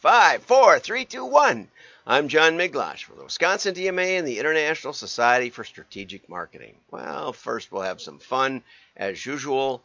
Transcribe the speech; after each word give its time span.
Five, 0.00 0.44
four, 0.44 0.78
three, 0.78 1.04
two, 1.04 1.26
one. 1.26 1.68
I'm 2.06 2.28
John 2.28 2.56
Miglautsch 2.56 3.04
for 3.04 3.14
the 3.16 3.24
Wisconsin 3.24 3.74
DMA 3.74 4.18
and 4.18 4.26
the 4.26 4.38
International 4.38 4.94
Society 4.94 5.50
for 5.50 5.62
Strategic 5.62 6.26
Marketing. 6.26 6.74
Well, 6.90 7.34
first 7.34 7.70
we'll 7.70 7.82
have 7.82 8.00
some 8.00 8.18
fun 8.18 8.62
as 8.96 9.26
usual, 9.26 9.82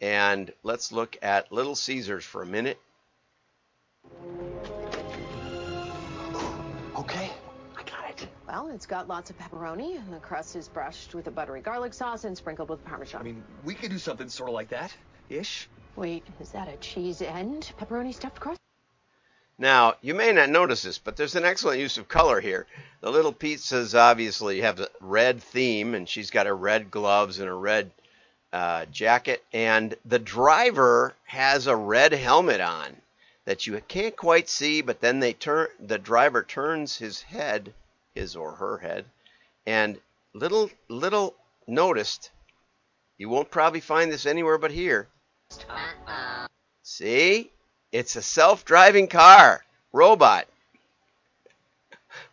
and 0.00 0.50
let's 0.62 0.90
look 0.90 1.18
at 1.20 1.52
Little 1.52 1.74
Caesars 1.74 2.24
for 2.24 2.40
a 2.40 2.46
minute. 2.46 2.80
Okay, 6.96 7.30
I 7.76 7.82
got 7.82 8.08
it. 8.08 8.26
Well, 8.46 8.68
it's 8.68 8.86
got 8.86 9.06
lots 9.06 9.28
of 9.28 9.36
pepperoni, 9.36 9.98
and 9.98 10.10
the 10.10 10.20
crust 10.20 10.56
is 10.56 10.66
brushed 10.66 11.14
with 11.14 11.26
a 11.26 11.30
buttery 11.30 11.60
garlic 11.60 11.92
sauce 11.92 12.24
and 12.24 12.34
sprinkled 12.34 12.70
with 12.70 12.82
parmesan. 12.86 13.20
I 13.20 13.24
mean, 13.24 13.44
we 13.66 13.74
could 13.74 13.90
do 13.90 13.98
something 13.98 14.30
sort 14.30 14.48
of 14.48 14.54
like 14.54 14.70
that, 14.70 14.96
ish. 15.28 15.68
Wait, 15.94 16.24
is 16.40 16.48
that 16.52 16.68
a 16.68 16.76
cheese 16.78 17.20
and 17.20 17.70
pepperoni 17.78 18.14
stuffed 18.14 18.40
crust? 18.40 18.57
Now, 19.58 19.96
you 20.00 20.14
may 20.14 20.32
not 20.32 20.50
notice 20.50 20.82
this, 20.82 20.98
but 20.98 21.16
there's 21.16 21.34
an 21.34 21.44
excellent 21.44 21.80
use 21.80 21.98
of 21.98 22.06
color 22.06 22.40
here. 22.40 22.66
The 23.00 23.10
little 23.10 23.32
pizzas 23.32 23.94
obviously 23.94 24.60
have 24.60 24.78
a 24.78 24.88
red 25.00 25.42
theme, 25.42 25.94
and 25.94 26.08
she's 26.08 26.30
got 26.30 26.46
her 26.46 26.56
red 26.56 26.90
gloves 26.90 27.40
and 27.40 27.48
a 27.48 27.54
red 27.54 27.90
uh, 28.52 28.86
jacket, 28.86 29.44
and 29.52 29.96
the 30.04 30.18
driver 30.18 31.14
has 31.24 31.66
a 31.66 31.76
red 31.76 32.12
helmet 32.12 32.60
on 32.60 32.96
that 33.44 33.66
you 33.66 33.80
can't 33.88 34.16
quite 34.16 34.48
see, 34.48 34.80
but 34.80 35.00
then 35.00 35.20
they 35.20 35.32
turn 35.32 35.68
the 35.80 35.98
driver 35.98 36.42
turns 36.42 36.96
his 36.96 37.22
head, 37.22 37.72
his 38.14 38.36
or 38.36 38.52
her 38.52 38.78
head, 38.78 39.04
and 39.66 39.98
little 40.34 40.70
little 40.88 41.34
noticed. 41.66 42.30
You 43.16 43.28
won't 43.28 43.50
probably 43.50 43.80
find 43.80 44.12
this 44.12 44.26
anywhere 44.26 44.58
but 44.58 44.70
here. 44.70 45.08
See? 46.82 47.50
It's 47.92 48.16
a 48.16 48.22
self-driving 48.22 49.08
car 49.08 49.64
robot. 49.92 50.46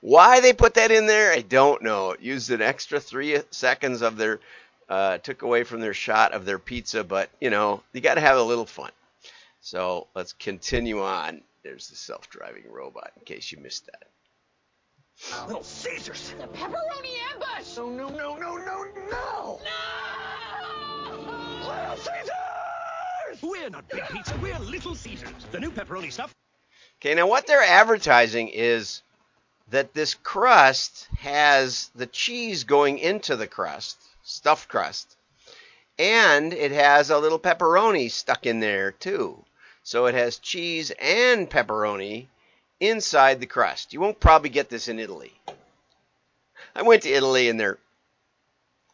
Why 0.02 0.40
they 0.40 0.54
put 0.54 0.74
that 0.76 0.92
in 0.92 1.08
there, 1.08 1.32
I 1.32 1.42
don't 1.42 1.82
know. 1.82 2.12
It 2.12 2.22
used 2.22 2.52
an 2.52 2.62
extra 2.62 3.00
three 3.00 3.40
seconds 3.52 4.02
of 4.02 4.18
their, 4.18 4.40
uh, 4.90 5.18
took 5.20 5.42
away 5.42 5.64
from 5.64 5.80
their 5.80 5.94
shot 5.94 6.34
of 6.34 6.46
their 6.46 6.60
pizza, 6.60 7.04
but 7.04 7.30
you 7.40 7.50
know, 7.50 7.82
you 7.94 8.02
got 8.02 8.16
to 8.16 8.22
have 8.22 8.38
a 8.38 8.44
little 8.44 8.66
fun. 8.66 8.92
So 9.62 10.08
let's 10.14 10.34
continue 10.34 11.02
on. 11.02 11.42
There's 11.64 11.90
the 11.90 11.96
self-driving 11.96 12.72
robot, 12.72 13.12
in 13.18 13.24
case 13.26 13.52
you 13.52 13.58
missed 13.58 13.88
that. 13.88 14.04
Little 15.48 15.64
Caesars. 15.64 16.34
The 16.38 16.48
pepperoni 16.48 17.18
ambush! 17.32 17.78
No, 17.78 17.90
no, 17.90 18.10
no, 18.10 18.36
no, 18.36 18.58
no, 18.58 18.86
no! 19.10 19.60
Little 21.66 21.98
Caesars! 21.98 22.45
We're 23.42 23.70
not 23.70 23.90
Big 23.90 24.04
Pizza, 24.12 24.38
we're 24.42 24.58
Little 24.60 24.96
Caesars. 24.96 25.30
The 25.52 25.60
new 25.60 25.72
pepperoni 25.72 26.12
stuff. 26.12 26.34
Okay, 27.00 27.14
now 27.16 27.28
what 27.28 27.48
they're 27.48 27.62
advertising 27.62 28.50
is 28.50 29.02
that 29.70 29.94
this 29.94 30.14
crust 30.14 31.08
has 31.20 31.90
the 31.96 32.06
cheese 32.06 32.64
going 32.64 33.00
into 33.00 33.36
the 33.36 33.48
crust, 33.48 33.98
stuffed 34.24 34.70
crust, 34.70 35.18
and 35.98 36.54
it 36.54 36.72
has 36.72 37.10
a 37.10 37.20
little 37.20 37.40
pepperoni 37.40 38.10
stuck 38.10 38.46
in 38.46 38.60
there 38.60 38.92
too. 38.92 39.44
So 39.84 40.06
it 40.06 40.16
has 40.16 40.38
cheese 40.38 40.92
and 41.00 41.50
pepperoni 41.50 42.28
inside 42.80 43.40
the 43.40 43.48
crust. 43.48 43.94
You 43.94 44.00
won't 44.00 44.20
probably 44.20 44.50
get 44.50 44.70
this 44.70 44.88
in 44.88 45.00
Italy. 45.00 45.34
I 46.76 46.82
went 46.82 47.04
to 47.04 47.12
Italy 47.12 47.50
and 47.50 47.60
their 47.60 47.78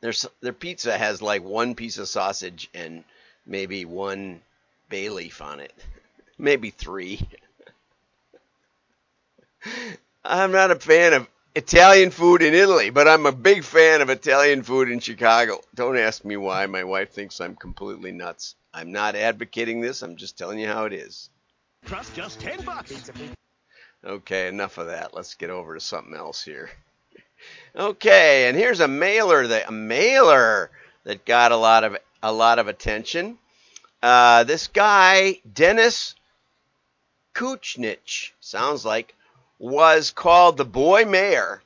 their 0.02 0.14
their 0.42 0.53
pizza 0.53 0.97
has 0.97 1.22
like 1.22 1.44
one 1.44 1.75
piece 1.75 1.97
of 1.97 2.08
sausage 2.08 2.69
and 2.73 3.03
maybe 3.45 3.86
one 3.86 4.42
bay 4.89 5.09
leaf 5.09 5.42
on 5.42 5.59
it, 5.59 5.73
maybe 6.38 6.70
three. 6.70 7.28
I'm 10.23 10.52
not 10.52 10.72
a 10.72 10.75
fan 10.75 11.14
of 11.14 11.28
Italian 11.56 12.12
food 12.12 12.42
in 12.42 12.53
Italy, 12.53 12.89
but 12.92 13.08
I'm 13.08 13.25
a 13.25 13.31
big 13.31 13.64
fan 13.64 14.02
of 14.02 14.09
Italian 14.09 14.64
food 14.64 14.89
in 14.89 15.00
Chicago. 15.00 15.59
Don't 15.75 15.97
ask 15.97 16.23
me 16.23 16.38
why. 16.38 16.66
My 16.68 16.84
wife 16.84 17.12
thinks 17.12 17.41
I'm 17.41 17.56
completely 17.56 18.12
nuts. 18.12 18.56
I'm 18.74 18.91
not 18.91 19.16
advocating 19.16 19.81
this. 19.81 20.02
I'm 20.02 20.16
just 20.16 20.38
telling 20.38 20.59
you 20.59 20.68
how 20.68 20.85
it 20.85 20.94
is. 20.94 21.29
Crust 21.85 22.16
just 22.16 22.40
10 22.40 22.63
bucks. 22.63 23.12
Okay, 24.06 24.47
enough 24.47 24.78
of 24.78 24.88
that. 24.88 25.13
Let's 25.13 25.35
get 25.35 25.50
over 25.50 25.73
to 25.73 25.79
something 25.79 26.16
else 26.16 26.44
here. 26.44 26.69
Okay, 27.75 28.47
and 28.47 28.56
here's 28.56 28.81
a 28.81 28.88
mailer 28.88 29.47
that 29.47 29.68
a 29.68 29.72
mailer 29.72 30.69
that 31.06 31.25
got 31.25 31.52
a 31.52 31.56
lot 31.56 31.84
of 31.84 31.97
a 32.24 32.32
lot 32.32 32.59
of 32.59 32.68
attention. 32.68 33.38
Uh, 34.02 34.44
this 34.44 34.68
guy 34.68 35.40
Dennis 35.52 36.16
Kucinich 37.34 38.32
sounds 38.40 38.86
like 38.86 39.16
was 39.59 40.12
called 40.12 40.58
the 40.58 40.66
boy 40.66 41.06
mayor 41.06 41.62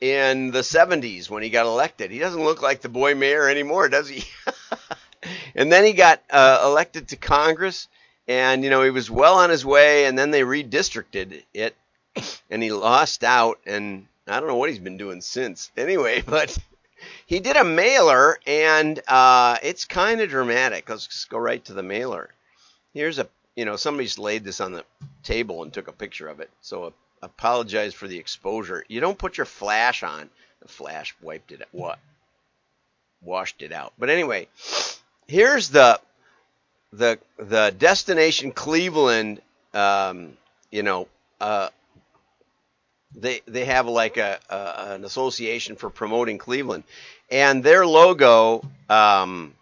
in 0.00 0.50
the 0.50 0.60
70s 0.60 1.30
when 1.30 1.42
he 1.42 1.50
got 1.50 1.66
elected. 1.66 2.10
He 2.10 2.18
doesn't 2.18 2.44
look 2.44 2.62
like 2.62 2.80
the 2.80 2.88
boy 2.88 3.14
mayor 3.14 3.48
anymore, 3.48 3.88
does 3.88 4.08
he? 4.08 4.24
and 5.54 5.72
then 5.72 5.84
he 5.84 5.92
got 5.92 6.22
uh, 6.30 6.62
elected 6.64 7.08
to 7.08 7.16
Congress, 7.16 7.88
and 8.26 8.62
you 8.62 8.70
know 8.70 8.82
he 8.82 8.90
was 8.90 9.10
well 9.10 9.34
on 9.34 9.50
his 9.50 9.64
way. 9.64 10.06
And 10.06 10.18
then 10.18 10.30
they 10.30 10.42
redistricted 10.42 11.42
it, 11.54 11.74
and 12.50 12.62
he 12.62 12.70
lost 12.70 13.24
out. 13.24 13.58
And 13.66 14.06
I 14.26 14.38
don't 14.38 14.48
know 14.48 14.56
what 14.56 14.70
he's 14.70 14.78
been 14.78 14.98
doing 14.98 15.20
since. 15.20 15.70
Anyway, 15.76 16.22
but 16.26 16.56
he 17.28 17.40
did 17.40 17.56
a 17.56 17.64
mailer, 17.64 18.38
and 18.46 19.00
uh, 19.06 19.58
it's 19.62 19.84
kind 19.84 20.20
of 20.20 20.30
dramatic. 20.30 20.88
Let's 20.88 21.06
just 21.06 21.28
go 21.28 21.38
right 21.38 21.62
to 21.66 21.74
the 21.74 21.82
mailer. 21.82 22.30
Here's 22.94 23.18
a 23.18 23.28
you 23.54 23.64
know 23.64 23.76
somebody's 23.76 24.18
laid 24.18 24.44
this 24.44 24.60
on 24.60 24.72
the 24.72 24.84
table 25.22 25.62
and 25.62 25.72
took 25.72 25.88
a 25.88 25.92
picture 25.92 26.26
of 26.26 26.40
it. 26.40 26.50
So 26.62 26.84
a 26.86 26.92
apologize 27.22 27.94
for 27.94 28.08
the 28.08 28.18
exposure. 28.18 28.84
You 28.88 29.00
don't 29.00 29.18
put 29.18 29.36
your 29.36 29.46
flash 29.46 30.02
on. 30.02 30.30
The 30.62 30.68
flash 30.68 31.14
wiped 31.20 31.52
it. 31.52 31.62
What? 31.72 31.98
Washed 33.20 33.62
it 33.62 33.72
out. 33.72 33.92
But 33.98 34.10
anyway, 34.10 34.48
here's 35.26 35.68
the 35.68 36.00
the 36.92 37.18
the 37.36 37.74
destination 37.76 38.52
Cleveland. 38.52 39.42
Um, 39.74 40.36
you 40.70 40.82
know, 40.82 41.08
uh, 41.40 41.68
they 43.14 43.42
they 43.46 43.64
have 43.64 43.86
like 43.86 44.16
a, 44.16 44.38
a, 44.48 44.94
an 44.94 45.04
association 45.04 45.76
for 45.76 45.90
promoting 45.90 46.38
Cleveland, 46.38 46.84
and 47.30 47.62
their 47.62 47.86
logo 47.86 48.62
um, 48.88 49.54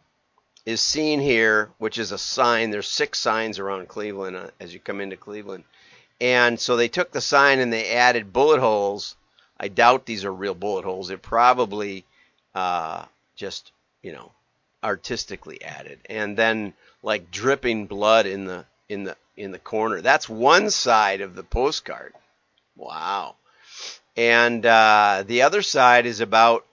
is 0.65 0.81
seen 0.81 1.21
here, 1.21 1.71
which 1.79 1.99
is 1.99 2.13
a 2.13 2.19
sign. 2.19 2.71
There's 2.71 2.89
six 2.89 3.19
signs 3.19 3.59
around 3.59 3.89
Cleveland 3.89 4.37
uh, 4.37 4.51
as 4.61 4.73
you 4.73 4.81
come 4.81 5.01
into 5.01 5.17
Cleveland 5.17 5.65
and 6.21 6.59
so 6.59 6.77
they 6.77 6.89
took 6.89 7.13
the 7.13 7.21
sign 7.21 7.59
and 7.59 7.73
they 7.73 7.91
added 7.91 8.33
bullet 8.33 8.61
holes. 8.61 9.17
I 9.59 9.69
doubt 9.69 10.07
these 10.07 10.25
are 10.25 10.33
real 10.33 10.55
bullet 10.55 10.85
holes. 10.85 11.09
They're 11.09 11.19
probably 11.19 12.05
uh, 12.55 13.05
just, 13.37 13.73
you 14.03 14.13
know, 14.13 14.33
artistically 14.83 15.63
added. 15.63 15.99
And 16.09 16.37
then 16.37 16.75
like 17.03 17.31
dripping 17.31 17.87
blood 17.87 18.27
in 18.27 18.47
the 18.47 18.65
in 18.89 19.05
the 19.05 19.17
in 19.37 19.51
the 19.51 19.59
corner. 19.59 20.01
That's 20.01 20.29
one 20.29 20.71
side 20.71 21.21
of 21.21 21.35
the 21.35 21.43
postcard. 21.43 22.15
Wow. 22.77 23.37
And 24.17 24.65
uh, 24.65 25.25
the 25.27 25.43
other 25.43 25.61
side 25.61 26.07
is 26.07 26.21
about 26.21 26.66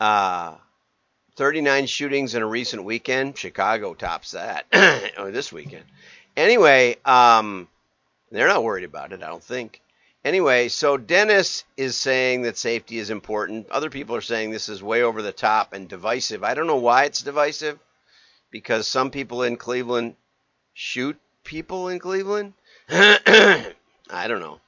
uh, 0.00 0.54
39 1.36 1.86
shootings 1.86 2.34
in 2.34 2.42
a 2.42 2.46
recent 2.46 2.84
weekend. 2.84 3.38
Chicago 3.38 3.94
tops 3.94 4.32
that. 4.32 4.66
or 5.18 5.30
this 5.30 5.52
weekend. 5.52 5.84
Anyway, 6.36 6.96
um, 7.04 7.68
they're 8.30 8.48
not 8.48 8.64
worried 8.64 8.84
about 8.84 9.12
it, 9.12 9.22
I 9.22 9.26
don't 9.28 9.42
think. 9.42 9.80
Anyway, 10.24 10.68
so 10.68 10.96
Dennis 10.96 11.64
is 11.76 11.96
saying 11.96 12.42
that 12.42 12.58
safety 12.58 12.98
is 12.98 13.10
important. 13.10 13.70
Other 13.70 13.88
people 13.88 14.16
are 14.16 14.20
saying 14.20 14.50
this 14.50 14.68
is 14.68 14.82
way 14.82 15.02
over 15.02 15.22
the 15.22 15.32
top 15.32 15.72
and 15.72 15.88
divisive. 15.88 16.42
I 16.42 16.54
don't 16.54 16.66
know 16.66 16.76
why 16.76 17.04
it's 17.04 17.22
divisive, 17.22 17.78
because 18.50 18.86
some 18.86 19.10
people 19.10 19.44
in 19.44 19.56
Cleveland 19.56 20.16
shoot 20.74 21.16
people 21.44 21.88
in 21.88 21.98
Cleveland. 21.98 22.52
I 22.90 23.74
don't 24.26 24.40
know. 24.40 24.60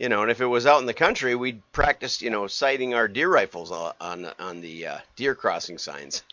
You 0.00 0.08
know, 0.08 0.22
and 0.22 0.30
if 0.30 0.40
it 0.40 0.46
was 0.46 0.66
out 0.66 0.80
in 0.80 0.86
the 0.86 0.94
country, 0.94 1.36
we'd 1.36 1.62
practice, 1.70 2.20
you 2.22 2.30
know, 2.30 2.48
sighting 2.48 2.94
our 2.94 3.06
deer 3.06 3.28
rifles 3.28 3.70
on 3.70 4.26
on 4.38 4.60
the 4.60 4.86
uh, 4.86 4.98
deer 5.14 5.36
crossing 5.36 5.78
signs. 5.78 6.24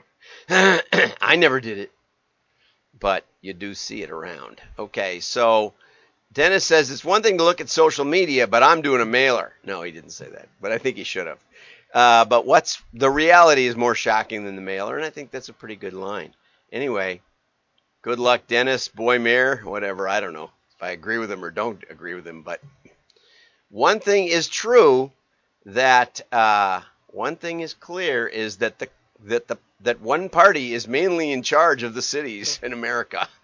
I 0.50 1.36
never 1.36 1.60
did 1.60 1.78
it 1.78 1.92
but 3.00 3.24
you 3.40 3.52
do 3.52 3.74
see 3.74 4.02
it 4.02 4.10
around. 4.10 4.60
Okay, 4.78 5.20
so 5.20 5.74
Dennis 6.32 6.64
says 6.64 6.90
it's 6.90 7.04
one 7.04 7.22
thing 7.22 7.38
to 7.38 7.44
look 7.44 7.60
at 7.60 7.68
social 7.68 8.04
media, 8.04 8.46
but 8.46 8.62
I'm 8.62 8.82
doing 8.82 9.00
a 9.00 9.06
mailer. 9.06 9.52
No, 9.64 9.82
he 9.82 9.92
didn't 9.92 10.10
say 10.10 10.28
that, 10.28 10.48
but 10.60 10.72
I 10.72 10.78
think 10.78 10.96
he 10.96 11.04
should 11.04 11.26
have. 11.26 11.38
Uh, 11.94 12.24
but 12.24 12.44
what's 12.44 12.82
the 12.92 13.10
reality 13.10 13.66
is 13.66 13.76
more 13.76 13.94
shocking 13.94 14.44
than 14.44 14.56
the 14.56 14.62
mailer, 14.62 14.96
and 14.96 15.04
I 15.04 15.10
think 15.10 15.30
that's 15.30 15.48
a 15.48 15.54
pretty 15.54 15.76
good 15.76 15.94
line. 15.94 16.34
Anyway, 16.70 17.22
good 18.02 18.18
luck, 18.18 18.46
Dennis, 18.46 18.88
boy 18.88 19.18
mayor, 19.18 19.62
whatever. 19.64 20.08
I 20.08 20.20
don't 20.20 20.34
know 20.34 20.50
if 20.76 20.82
I 20.82 20.90
agree 20.90 21.18
with 21.18 21.30
him 21.30 21.44
or 21.44 21.50
don't 21.50 21.82
agree 21.88 22.14
with 22.14 22.26
him, 22.26 22.42
but 22.42 22.60
one 23.70 24.00
thing 24.00 24.26
is 24.26 24.48
true 24.48 25.12
that 25.66 26.20
uh, 26.32 26.80
one 27.08 27.36
thing 27.36 27.60
is 27.60 27.74
clear 27.74 28.26
is 28.26 28.58
that 28.58 28.78
the 28.78 28.88
that 29.24 29.48
the 29.48 29.58
that 29.80 30.00
one 30.00 30.28
party 30.28 30.74
is 30.74 30.88
mainly 30.88 31.30
in 31.32 31.42
charge 31.42 31.82
of 31.82 31.94
the 31.94 32.02
cities 32.02 32.58
in 32.62 32.72
America. 32.72 33.28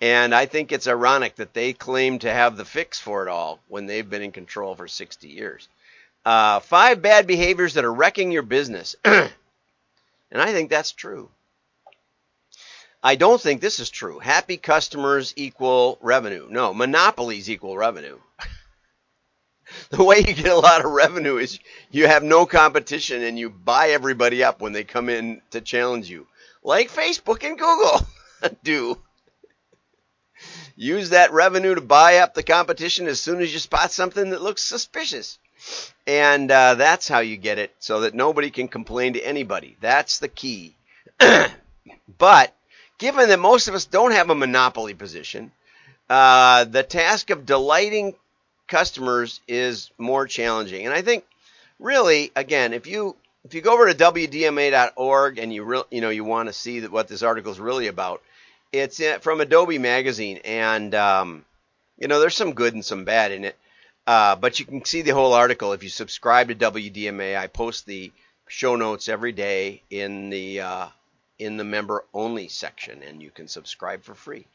And 0.00 0.32
I 0.32 0.46
think 0.46 0.70
it's 0.70 0.86
ironic 0.86 1.36
that 1.36 1.54
they 1.54 1.72
claim 1.72 2.20
to 2.20 2.32
have 2.32 2.56
the 2.56 2.64
fix 2.64 3.00
for 3.00 3.26
it 3.26 3.28
all 3.28 3.58
when 3.66 3.86
they've 3.86 4.08
been 4.08 4.22
in 4.22 4.30
control 4.30 4.76
for 4.76 4.86
60 4.86 5.26
years. 5.26 5.68
Uh, 6.24 6.60
five 6.60 7.02
bad 7.02 7.26
behaviors 7.26 7.74
that 7.74 7.84
are 7.84 7.92
wrecking 7.92 8.30
your 8.30 8.42
business. 8.42 8.94
and 9.04 9.30
I 10.32 10.52
think 10.52 10.70
that's 10.70 10.92
true. 10.92 11.30
I 13.02 13.16
don't 13.16 13.40
think 13.40 13.60
this 13.60 13.80
is 13.80 13.90
true. 13.90 14.18
Happy 14.18 14.56
customers 14.56 15.32
equal 15.36 15.98
revenue. 16.00 16.46
No, 16.48 16.72
monopolies 16.72 17.50
equal 17.50 17.76
revenue. 17.76 18.18
the 19.90 20.04
way 20.04 20.18
you 20.18 20.34
get 20.34 20.46
a 20.46 20.56
lot 20.56 20.84
of 20.84 20.90
revenue 20.90 21.36
is 21.36 21.58
you 21.90 22.06
have 22.06 22.22
no 22.22 22.46
competition 22.46 23.22
and 23.22 23.38
you 23.38 23.50
buy 23.50 23.90
everybody 23.90 24.44
up 24.44 24.60
when 24.60 24.72
they 24.72 24.84
come 24.84 25.08
in 25.08 25.40
to 25.50 25.60
challenge 25.60 26.08
you, 26.08 26.26
like 26.62 26.90
Facebook 26.90 27.44
and 27.44 27.58
Google 27.58 28.06
do. 28.62 28.98
Use 30.76 31.10
that 31.10 31.32
revenue 31.32 31.74
to 31.74 31.80
buy 31.80 32.18
up 32.18 32.34
the 32.34 32.42
competition 32.44 33.08
as 33.08 33.20
soon 33.20 33.40
as 33.40 33.52
you 33.52 33.58
spot 33.58 33.90
something 33.90 34.30
that 34.30 34.42
looks 34.42 34.62
suspicious. 34.62 35.38
And 36.06 36.50
uh, 36.50 36.76
that's 36.76 37.08
how 37.08 37.18
you 37.18 37.36
get 37.36 37.58
it 37.58 37.74
so 37.80 38.00
that 38.00 38.14
nobody 38.14 38.50
can 38.50 38.68
complain 38.68 39.14
to 39.14 39.20
anybody. 39.26 39.76
That's 39.80 40.20
the 40.20 40.28
key. 40.28 40.76
but 42.18 42.54
given 42.98 43.28
that 43.28 43.40
most 43.40 43.66
of 43.66 43.74
us 43.74 43.86
don't 43.86 44.12
have 44.12 44.30
a 44.30 44.36
monopoly 44.36 44.94
position, 44.94 45.50
uh, 46.08 46.64
the 46.64 46.84
task 46.84 47.30
of 47.30 47.44
delighting 47.44 48.14
customers 48.68 49.40
is 49.48 49.90
more 49.98 50.26
challenging. 50.26 50.86
And 50.86 50.94
I 50.94 51.02
think 51.02 51.24
really, 51.78 52.30
again, 52.36 52.72
if 52.72 52.86
you 52.86 53.16
if 53.44 53.54
you 53.54 53.60
go 53.60 53.72
over 53.72 53.92
to 53.92 53.98
wdma.org 53.98 55.38
and 55.38 55.52
you 55.52 55.64
re- 55.64 55.82
you 55.90 56.00
know 56.00 56.10
you 56.10 56.24
want 56.24 56.48
to 56.48 56.52
see 56.52 56.80
that 56.80 56.92
what 56.92 57.08
this 57.08 57.22
article 57.22 57.52
is 57.52 57.58
really 57.58 57.86
about, 57.86 58.22
it's 58.72 59.00
from 59.20 59.40
Adobe 59.40 59.78
Magazine, 59.78 60.40
and 60.44 60.94
um, 60.94 61.44
you 61.98 62.08
know 62.08 62.20
there's 62.20 62.36
some 62.36 62.52
good 62.52 62.74
and 62.74 62.84
some 62.84 63.04
bad 63.04 63.32
in 63.32 63.44
it. 63.44 63.56
Uh, 64.06 64.36
but 64.36 64.58
you 64.58 64.64
can 64.64 64.84
see 64.84 65.02
the 65.02 65.14
whole 65.14 65.34
article 65.34 65.72
if 65.72 65.82
you 65.82 65.88
subscribe 65.88 66.48
to 66.48 66.54
WDMA. 66.54 67.36
I 67.36 67.46
post 67.46 67.84
the 67.86 68.10
show 68.48 68.76
notes 68.76 69.08
every 69.08 69.32
day 69.32 69.82
in 69.90 70.30
the 70.30 70.60
uh, 70.60 70.88
in 71.38 71.56
the 71.56 71.64
member 71.64 72.04
only 72.12 72.48
section, 72.48 73.02
and 73.02 73.22
you 73.22 73.30
can 73.30 73.48
subscribe 73.48 74.02
for 74.02 74.14
free. 74.14 74.46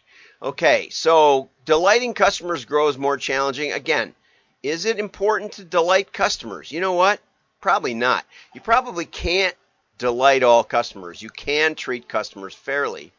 Okay, 0.41 0.89
so 0.89 1.49
delighting 1.65 2.13
customers 2.13 2.65
grows 2.65 2.97
more 2.97 3.17
challenging. 3.17 3.71
Again, 3.71 4.13
is 4.61 4.85
it 4.85 4.99
important 4.99 5.53
to 5.53 5.63
delight 5.63 6.13
customers? 6.13 6.71
You 6.71 6.81
know 6.81 6.93
what? 6.93 7.19
Probably 7.61 7.93
not. 7.93 8.25
You 8.53 8.61
probably 8.61 9.05
can't 9.05 9.55
delight 9.97 10.43
all 10.43 10.63
customers. 10.63 11.21
You 11.21 11.29
can 11.29 11.75
treat 11.75 12.09
customers 12.09 12.53
fairly. 12.53 13.11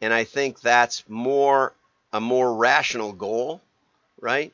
And 0.00 0.12
I 0.12 0.24
think 0.24 0.60
that's 0.60 1.08
more 1.08 1.72
a 2.12 2.20
more 2.20 2.54
rational 2.54 3.12
goal, 3.12 3.60
right? 4.20 4.52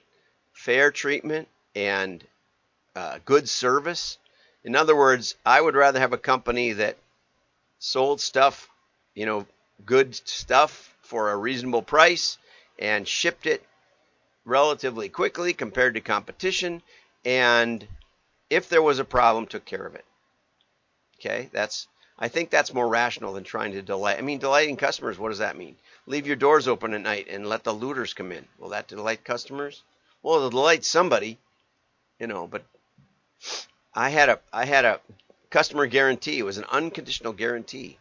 Fair 0.52 0.90
treatment 0.90 1.48
and 1.74 2.24
uh, 2.96 3.18
good 3.24 3.48
service. 3.48 4.18
In 4.64 4.76
other 4.76 4.96
words, 4.96 5.36
I 5.44 5.60
would 5.60 5.74
rather 5.74 6.00
have 6.00 6.12
a 6.12 6.18
company 6.18 6.72
that 6.72 6.96
sold 7.80 8.20
stuff, 8.20 8.68
you 9.14 9.26
know, 9.26 9.44
good 9.84 10.14
stuff 10.14 10.94
for 11.02 11.30
a 11.30 11.36
reasonable 11.36 11.82
price 11.82 12.38
and 12.78 13.08
shipped 13.08 13.46
it 13.46 13.64
relatively 14.44 15.08
quickly 15.08 15.52
compared 15.52 15.94
to 15.94 16.00
competition 16.00 16.82
and 17.24 17.86
if 18.48 18.68
there 18.68 18.82
was 18.82 18.98
a 18.98 19.04
problem 19.04 19.46
took 19.46 19.64
care 19.64 19.84
of 19.84 19.94
it. 19.94 20.04
Okay? 21.18 21.48
That's 21.52 21.88
I 22.18 22.28
think 22.28 22.50
that's 22.50 22.74
more 22.74 22.86
rational 22.86 23.32
than 23.32 23.44
trying 23.44 23.72
to 23.72 23.82
delight. 23.82 24.18
I 24.18 24.20
mean, 24.20 24.38
delighting 24.38 24.76
customers, 24.76 25.18
what 25.18 25.30
does 25.30 25.38
that 25.38 25.56
mean? 25.56 25.76
Leave 26.04 26.26
your 26.26 26.36
doors 26.36 26.68
open 26.68 26.92
at 26.92 27.00
night 27.00 27.28
and 27.30 27.48
let 27.48 27.64
the 27.64 27.72
looters 27.72 28.12
come 28.12 28.30
in. 28.30 28.46
Will 28.58 28.68
that 28.70 28.88
delight 28.88 29.24
customers? 29.24 29.82
Well, 30.22 30.36
it'll 30.36 30.50
delight 30.50 30.84
somebody, 30.84 31.38
you 32.18 32.26
know, 32.26 32.46
but 32.46 32.62
I 33.94 34.10
had 34.10 34.28
a 34.28 34.38
I 34.52 34.66
had 34.66 34.84
a 34.84 35.00
customer 35.50 35.86
guarantee. 35.86 36.38
It 36.38 36.44
was 36.44 36.58
an 36.58 36.64
unconditional 36.70 37.32
guarantee. 37.32 37.98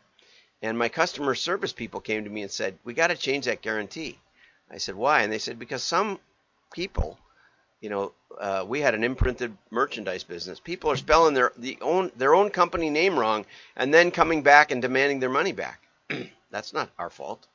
And 0.62 0.78
my 0.78 0.90
customer 0.90 1.36
service 1.36 1.74
people 1.74 2.00
came 2.00 2.24
to 2.24 2.30
me 2.30 2.44
and 2.44 2.52
said, 2.52 2.78
"We 2.84 2.94
got 2.94 3.08
to 3.08 3.16
change 3.16 3.46
that 3.46 3.62
guarantee." 3.62 4.20
I 4.70 4.78
said, 4.78 4.96
"Why?" 4.96 5.22
And 5.24 5.32
they 5.32 5.40
said, 5.40 5.58
"Because 5.58 5.84
some 5.84 6.20
people, 6.72 7.18
you 7.82 7.90
know, 7.90 8.14
uh, 8.40 8.66
we 8.68 8.82
had 8.82 8.94
an 8.94 9.04
imprinted 9.04 9.58
merchandise 9.72 10.24
business. 10.24 10.60
People 10.60 10.92
are 10.92 10.98
spelling 10.98 11.34
their 11.34 11.52
the 11.58 11.78
own 11.82 12.12
their 12.16 12.36
own 12.36 12.52
company 12.52 12.90
name 12.90 13.18
wrong 13.18 13.46
and 13.76 13.94
then 13.94 14.12
coming 14.12 14.44
back 14.44 14.72
and 14.72 14.82
demanding 14.82 15.20
their 15.20 15.30
money 15.30 15.54
back. 15.54 15.82
That's 16.52 16.74
not 16.74 16.92
our 17.00 17.10
fault. 17.10 17.48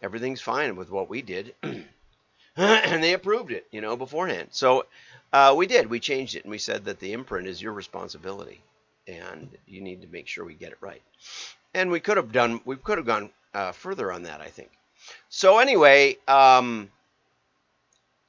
Everything's 0.00 0.40
fine 0.40 0.76
with 0.76 0.90
what 0.90 1.10
we 1.10 1.20
did." 1.20 1.54
and 2.56 3.02
they 3.02 3.12
approved 3.12 3.52
it, 3.52 3.66
you 3.70 3.80
know, 3.80 3.96
beforehand. 3.96 4.48
So 4.52 4.86
uh, 5.32 5.52
we 5.56 5.66
did. 5.66 5.90
We 5.90 6.00
changed 6.00 6.36
it, 6.36 6.44
and 6.44 6.50
we 6.50 6.58
said 6.58 6.84
that 6.86 7.00
the 7.00 7.12
imprint 7.12 7.48
is 7.48 7.60
your 7.60 7.72
responsibility 7.72 8.62
and 9.06 9.48
you 9.66 9.80
need 9.80 10.02
to 10.02 10.08
make 10.08 10.26
sure 10.26 10.44
we 10.44 10.54
get 10.54 10.72
it 10.72 10.78
right. 10.80 11.02
And 11.74 11.90
we 11.90 12.00
could 12.00 12.16
have 12.16 12.32
done, 12.32 12.60
we 12.64 12.76
could 12.76 12.98
have 12.98 13.06
gone 13.06 13.30
uh, 13.54 13.72
further 13.72 14.12
on 14.12 14.24
that, 14.24 14.40
I 14.40 14.48
think. 14.48 14.70
So 15.28 15.58
anyway, 15.58 16.16
um, 16.26 16.90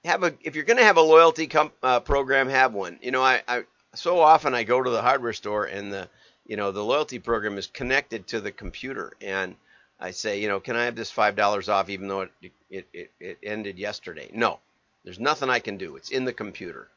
have 0.05 0.23
a 0.23 0.33
if 0.41 0.55
you're 0.55 0.65
going 0.65 0.77
to 0.77 0.83
have 0.83 0.97
a 0.97 1.01
loyalty 1.01 1.49
uh, 1.83 1.99
program, 2.01 2.49
have 2.49 2.73
one. 2.73 2.99
You 3.01 3.11
know, 3.11 3.21
I, 3.23 3.41
I 3.47 3.63
so 3.93 4.19
often 4.19 4.53
I 4.53 4.63
go 4.63 4.81
to 4.81 4.89
the 4.89 5.01
hardware 5.01 5.33
store 5.33 5.65
and 5.65 5.91
the 5.91 6.09
you 6.45 6.55
know 6.57 6.71
the 6.71 6.83
loyalty 6.83 7.19
program 7.19 7.57
is 7.57 7.67
connected 7.67 8.27
to 8.27 8.41
the 8.41 8.51
computer 8.51 9.13
and 9.21 9.55
I 9.99 10.11
say, 10.11 10.39
you 10.39 10.47
know, 10.47 10.59
can 10.59 10.75
I 10.75 10.85
have 10.85 10.95
this 10.95 11.11
five 11.11 11.35
dollars 11.35 11.69
off 11.69 11.89
even 11.89 12.07
though 12.07 12.21
it, 12.21 12.51
it 12.69 12.87
it 12.93 13.11
it 13.19 13.37
ended 13.43 13.77
yesterday? 13.79 14.29
No, 14.33 14.59
there's 15.03 15.19
nothing 15.19 15.49
I 15.49 15.59
can 15.59 15.77
do. 15.77 15.95
It's 15.95 16.11
in 16.11 16.25
the 16.25 16.33
computer. 16.33 16.87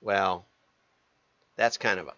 Well, 0.00 0.44
that's 1.56 1.76
kind 1.76 2.00
of 2.00 2.08
a 2.08 2.14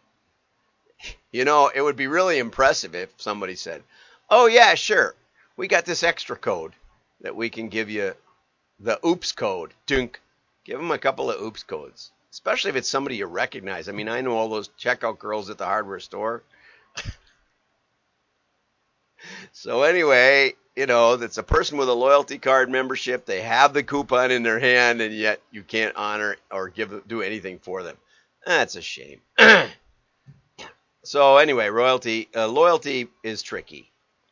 you 1.33 1.45
know, 1.45 1.71
it 1.75 1.81
would 1.81 1.97
be 1.97 2.07
really 2.07 2.39
impressive 2.39 2.95
if 2.95 3.11
somebody 3.17 3.57
said, 3.57 3.83
"Oh 4.31 4.47
yeah, 4.47 4.75
sure, 4.75 5.15
we 5.57 5.69
got 5.69 5.85
this 5.85 6.03
extra 6.03 6.37
code 6.37 6.73
that 7.21 7.37
we 7.37 7.51
can 7.51 7.69
give 7.69 7.91
you, 7.91 8.15
the 8.81 8.99
oops 9.07 9.33
code." 9.33 9.75
Dunk. 9.87 10.21
Give 10.65 10.79
them 10.79 10.91
a 10.91 10.99
couple 10.99 11.31
of 11.31 11.41
oops 11.41 11.63
codes, 11.63 12.11
especially 12.33 12.71
if 12.71 12.77
it's 12.77 12.89
somebody 12.89 13.17
you 13.17 13.27
recognize. 13.27 13.89
I 13.89 13.93
mean, 13.93 14.09
I 14.09 14.23
know 14.23 14.37
all 14.37 14.49
those 14.49 14.71
checkout 14.81 15.19
girls 15.19 15.51
at 15.51 15.59
the 15.59 15.67
hardware 15.67 16.01
store. 16.01 16.43
so 19.53 19.83
anyway, 19.83 20.55
you 20.75 20.87
know, 20.87 21.17
that's 21.17 21.39
a 21.39 21.43
person 21.43 21.79
with 21.79 21.89
a 21.89 21.95
loyalty 21.95 22.39
card 22.39 22.71
membership. 22.71 23.27
They 23.27 23.43
have 23.43 23.75
the 23.75 23.83
coupon 23.83 24.31
in 24.31 24.43
their 24.43 24.59
hand, 24.59 25.01
and 25.01 25.15
yet 25.15 25.41
you 25.51 25.63
can't 25.63 25.95
honor 25.97 26.37
or 26.51 26.69
give 26.69 27.07
do 27.07 27.23
anything 27.23 27.59
for 27.59 27.83
them. 27.83 27.97
That's 28.47 28.77
a 28.77 28.83
shame. 28.83 29.21
So 31.05 31.37
anyway, 31.37 31.69
royalty 31.69 32.29
uh, 32.35 32.49
loyalty 32.49 33.09
is 33.23 33.43
tricky. 33.43 33.91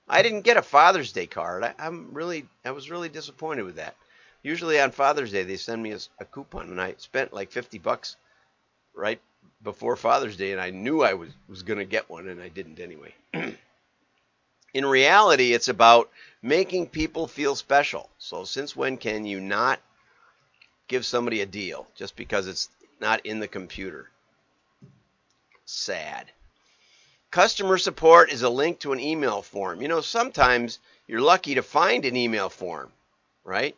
I 0.08 0.22
didn't 0.22 0.40
get 0.40 0.56
a 0.56 0.62
Father's 0.62 1.12
Day 1.12 1.26
card. 1.26 1.64
I, 1.64 1.74
am 1.78 2.08
really 2.12 2.46
I 2.64 2.70
was 2.70 2.90
really 2.90 3.10
disappointed 3.10 3.64
with 3.64 3.76
that. 3.76 3.94
Usually 4.42 4.80
on 4.80 4.90
Father's 4.90 5.30
Day 5.30 5.42
they 5.42 5.58
send 5.58 5.82
me 5.82 5.92
a, 5.92 5.98
a 6.18 6.24
coupon, 6.24 6.70
and 6.70 6.80
I 6.80 6.94
spent 6.96 7.34
like 7.34 7.52
50 7.52 7.78
bucks 7.78 8.16
right 8.94 9.20
before 9.62 9.96
Father's 9.96 10.38
Day, 10.38 10.52
and 10.52 10.60
I 10.60 10.70
knew 10.70 11.02
I 11.02 11.12
was 11.12 11.28
was 11.46 11.62
going 11.62 11.78
to 11.78 11.84
get 11.84 12.08
one, 12.08 12.26
and 12.28 12.40
I 12.40 12.48
didn't 12.48 12.80
anyway. 12.80 13.14
In 14.74 14.86
reality, 14.86 15.52
it's 15.52 15.68
about 15.68 16.10
making 16.40 16.86
people 16.86 17.28
feel 17.28 17.54
special. 17.54 18.08
So 18.16 18.44
since 18.44 18.74
when 18.74 18.96
can 18.96 19.26
you 19.26 19.40
not 19.40 19.78
give 20.88 21.04
somebody 21.04 21.42
a 21.42 21.46
deal 21.46 21.86
just 21.94 22.16
because 22.16 22.46
it's 22.46 22.70
not 22.98 23.26
in 23.26 23.40
the 23.40 23.48
computer? 23.48 24.08
Sad. 25.66 26.32
Customer 27.32 27.78
support 27.78 28.30
is 28.30 28.42
a 28.42 28.50
link 28.50 28.80
to 28.80 28.92
an 28.92 29.00
email 29.00 29.40
form. 29.40 29.80
You 29.80 29.88
know, 29.88 30.02
sometimes 30.02 30.78
you're 31.08 31.22
lucky 31.22 31.54
to 31.54 31.62
find 31.62 32.04
an 32.04 32.14
email 32.14 32.50
form, 32.50 32.92
right? 33.42 33.74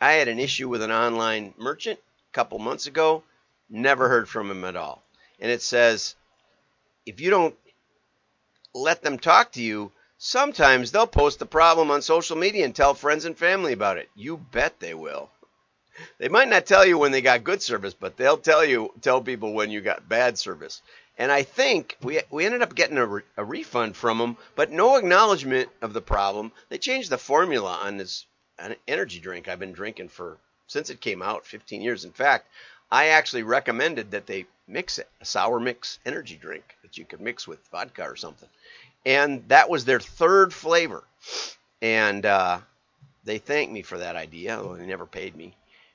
I 0.00 0.12
had 0.12 0.28
an 0.28 0.38
issue 0.38 0.68
with 0.68 0.82
an 0.82 0.92
online 0.92 1.52
merchant 1.58 1.98
a 1.98 2.32
couple 2.32 2.60
months 2.60 2.86
ago, 2.86 3.24
never 3.68 4.08
heard 4.08 4.28
from 4.28 4.52
him 4.52 4.62
at 4.62 4.76
all. 4.76 5.02
And 5.40 5.50
it 5.50 5.62
says, 5.62 6.14
if 7.06 7.20
you 7.20 7.28
don't 7.28 7.56
let 8.72 9.02
them 9.02 9.18
talk 9.18 9.50
to 9.52 9.62
you, 9.62 9.90
sometimes 10.16 10.92
they'll 10.92 11.08
post 11.08 11.40
the 11.40 11.46
problem 11.46 11.90
on 11.90 12.02
social 12.02 12.36
media 12.36 12.64
and 12.64 12.74
tell 12.74 12.94
friends 12.94 13.24
and 13.24 13.36
family 13.36 13.72
about 13.72 13.98
it. 13.98 14.08
You 14.14 14.36
bet 14.36 14.78
they 14.78 14.94
will. 14.94 15.28
They 16.18 16.28
might 16.28 16.48
not 16.48 16.66
tell 16.66 16.86
you 16.86 16.98
when 16.98 17.10
they 17.10 17.20
got 17.20 17.42
good 17.44 17.62
service, 17.62 17.94
but 17.94 18.16
they'll 18.16 18.38
tell 18.38 18.64
you 18.64 18.92
tell 19.00 19.20
people 19.20 19.52
when 19.52 19.72
you 19.72 19.80
got 19.80 20.08
bad 20.08 20.38
service. 20.38 20.82
And 21.22 21.30
I 21.30 21.44
think 21.44 21.96
we 22.02 22.20
we 22.30 22.44
ended 22.44 22.62
up 22.62 22.74
getting 22.74 22.98
a, 22.98 23.06
re, 23.06 23.22
a 23.36 23.44
refund 23.44 23.96
from 23.96 24.18
them, 24.18 24.36
but 24.56 24.72
no 24.72 24.96
acknowledgement 24.96 25.68
of 25.80 25.92
the 25.92 26.00
problem. 26.00 26.50
They 26.68 26.78
changed 26.78 27.10
the 27.10 27.16
formula 27.16 27.78
on 27.80 27.96
this 27.96 28.26
energy 28.88 29.20
drink 29.20 29.46
I've 29.46 29.60
been 29.60 29.72
drinking 29.72 30.08
for 30.08 30.38
since 30.66 30.90
it 30.90 31.00
came 31.00 31.22
out, 31.22 31.46
15 31.46 31.80
years. 31.80 32.04
In 32.04 32.10
fact, 32.10 32.48
I 32.90 33.10
actually 33.10 33.44
recommended 33.44 34.10
that 34.10 34.26
they 34.26 34.46
mix 34.66 34.98
it, 34.98 35.08
a 35.20 35.24
sour 35.24 35.60
mix 35.60 36.00
energy 36.04 36.34
drink 36.34 36.64
that 36.82 36.98
you 36.98 37.04
could 37.04 37.20
mix 37.20 37.46
with 37.46 37.64
vodka 37.68 38.02
or 38.02 38.16
something. 38.16 38.48
And 39.06 39.44
that 39.46 39.70
was 39.70 39.84
their 39.84 40.00
third 40.00 40.52
flavor. 40.52 41.04
And 41.80 42.26
uh, 42.26 42.58
they 43.22 43.38
thanked 43.38 43.72
me 43.72 43.82
for 43.82 43.98
that 43.98 44.16
idea, 44.16 44.58
although 44.58 44.74
they 44.74 44.86
never 44.86 45.06
paid 45.06 45.36
me. 45.36 45.54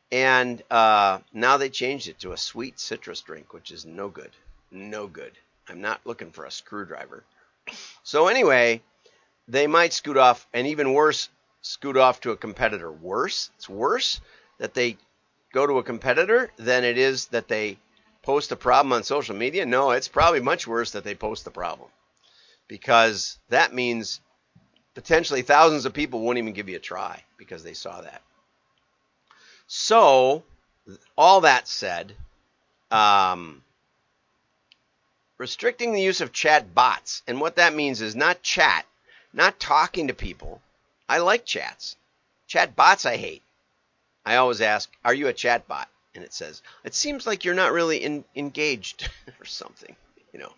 And 0.10 0.64
uh, 0.72 1.20
now 1.34 1.58
they 1.58 1.68
changed 1.68 2.08
it 2.08 2.18
to 2.20 2.32
a 2.32 2.38
sweet 2.38 2.80
citrus 2.80 3.20
drink, 3.20 3.52
which 3.52 3.72
is 3.72 3.86
no 3.86 4.08
good. 4.08 4.32
No 4.72 5.08
good. 5.08 5.38
I'm 5.70 5.82
not 5.82 6.02
looking 6.06 6.32
for 6.32 6.46
a 6.46 6.52
screwdriver. 6.52 7.24
So 8.04 8.28
anyway, 8.28 8.82
they 9.48 9.68
might 9.68 9.94
scoot 9.94 10.18
off, 10.18 10.48
and 10.54 10.68
even 10.68 10.94
worse, 10.94 11.30
scoot 11.62 11.98
off 11.98 12.22
to 12.22 12.32
a 12.32 12.38
competitor. 12.38 12.92
Worse? 12.92 13.50
It's 13.56 13.70
worse 13.70 14.22
that 14.58 14.74
they 14.74 14.98
go 15.54 15.68
to 15.68 15.80
a 15.80 15.84
competitor 15.84 16.52
than 16.58 16.84
it 16.84 16.98
is 16.98 17.28
that 17.28 17.48
they 17.48 17.78
post 18.22 18.52
a 18.52 18.56
problem 18.56 18.94
on 18.94 19.04
social 19.04 19.36
media. 19.36 19.66
No, 19.66 19.92
it's 19.92 20.08
probably 20.08 20.42
much 20.42 20.68
worse 20.68 20.92
that 20.92 21.04
they 21.04 21.16
post 21.16 21.46
the 21.46 21.52
problem 21.52 21.90
because 22.68 23.38
that 23.50 23.74
means 23.74 24.20
potentially 24.96 25.42
thousands 25.42 25.86
of 25.86 25.94
people 25.94 26.22
won't 26.22 26.38
even 26.38 26.54
give 26.54 26.70
you 26.70 26.76
a 26.76 26.80
try 26.80 27.24
because 27.38 27.64
they 27.64 27.74
saw 27.74 28.02
that. 28.02 28.22
So, 29.68 30.44
all 31.18 31.42
that 31.42 31.68
said, 31.68 32.14
um, 32.92 33.64
restricting 35.38 35.94
the 35.94 36.02
use 36.02 36.22
of 36.22 36.34
chat 36.34 36.74
bots, 36.74 37.22
and 37.28 37.40
what 37.40 37.56
that 37.58 37.74
means 37.74 38.02
is 38.02 38.16
not 38.16 38.42
chat, 38.42 38.86
not 39.34 39.60
talking 39.60 40.08
to 40.08 40.14
people. 40.14 40.62
I 41.08 41.20
like 41.20 41.46
chats. 41.46 41.96
Chat 42.48 42.76
bots 42.76 43.06
I 43.06 43.18
hate. 43.18 43.44
I 44.26 44.38
always 44.38 44.62
ask, 44.62 44.90
"Are 45.06 45.14
you 45.14 45.28
a 45.28 45.34
chat 45.34 45.68
bot?" 45.68 45.90
And 46.16 46.24
it 46.24 46.34
says, 46.34 46.62
"It 46.84 46.96
seems 46.96 47.28
like 47.28 47.46
you're 47.46 47.54
not 47.54 47.72
really 47.72 47.98
in, 48.04 48.26
engaged 48.36 49.10
or 49.40 49.46
something." 49.46 49.96
You 50.34 50.40
know. 50.40 50.54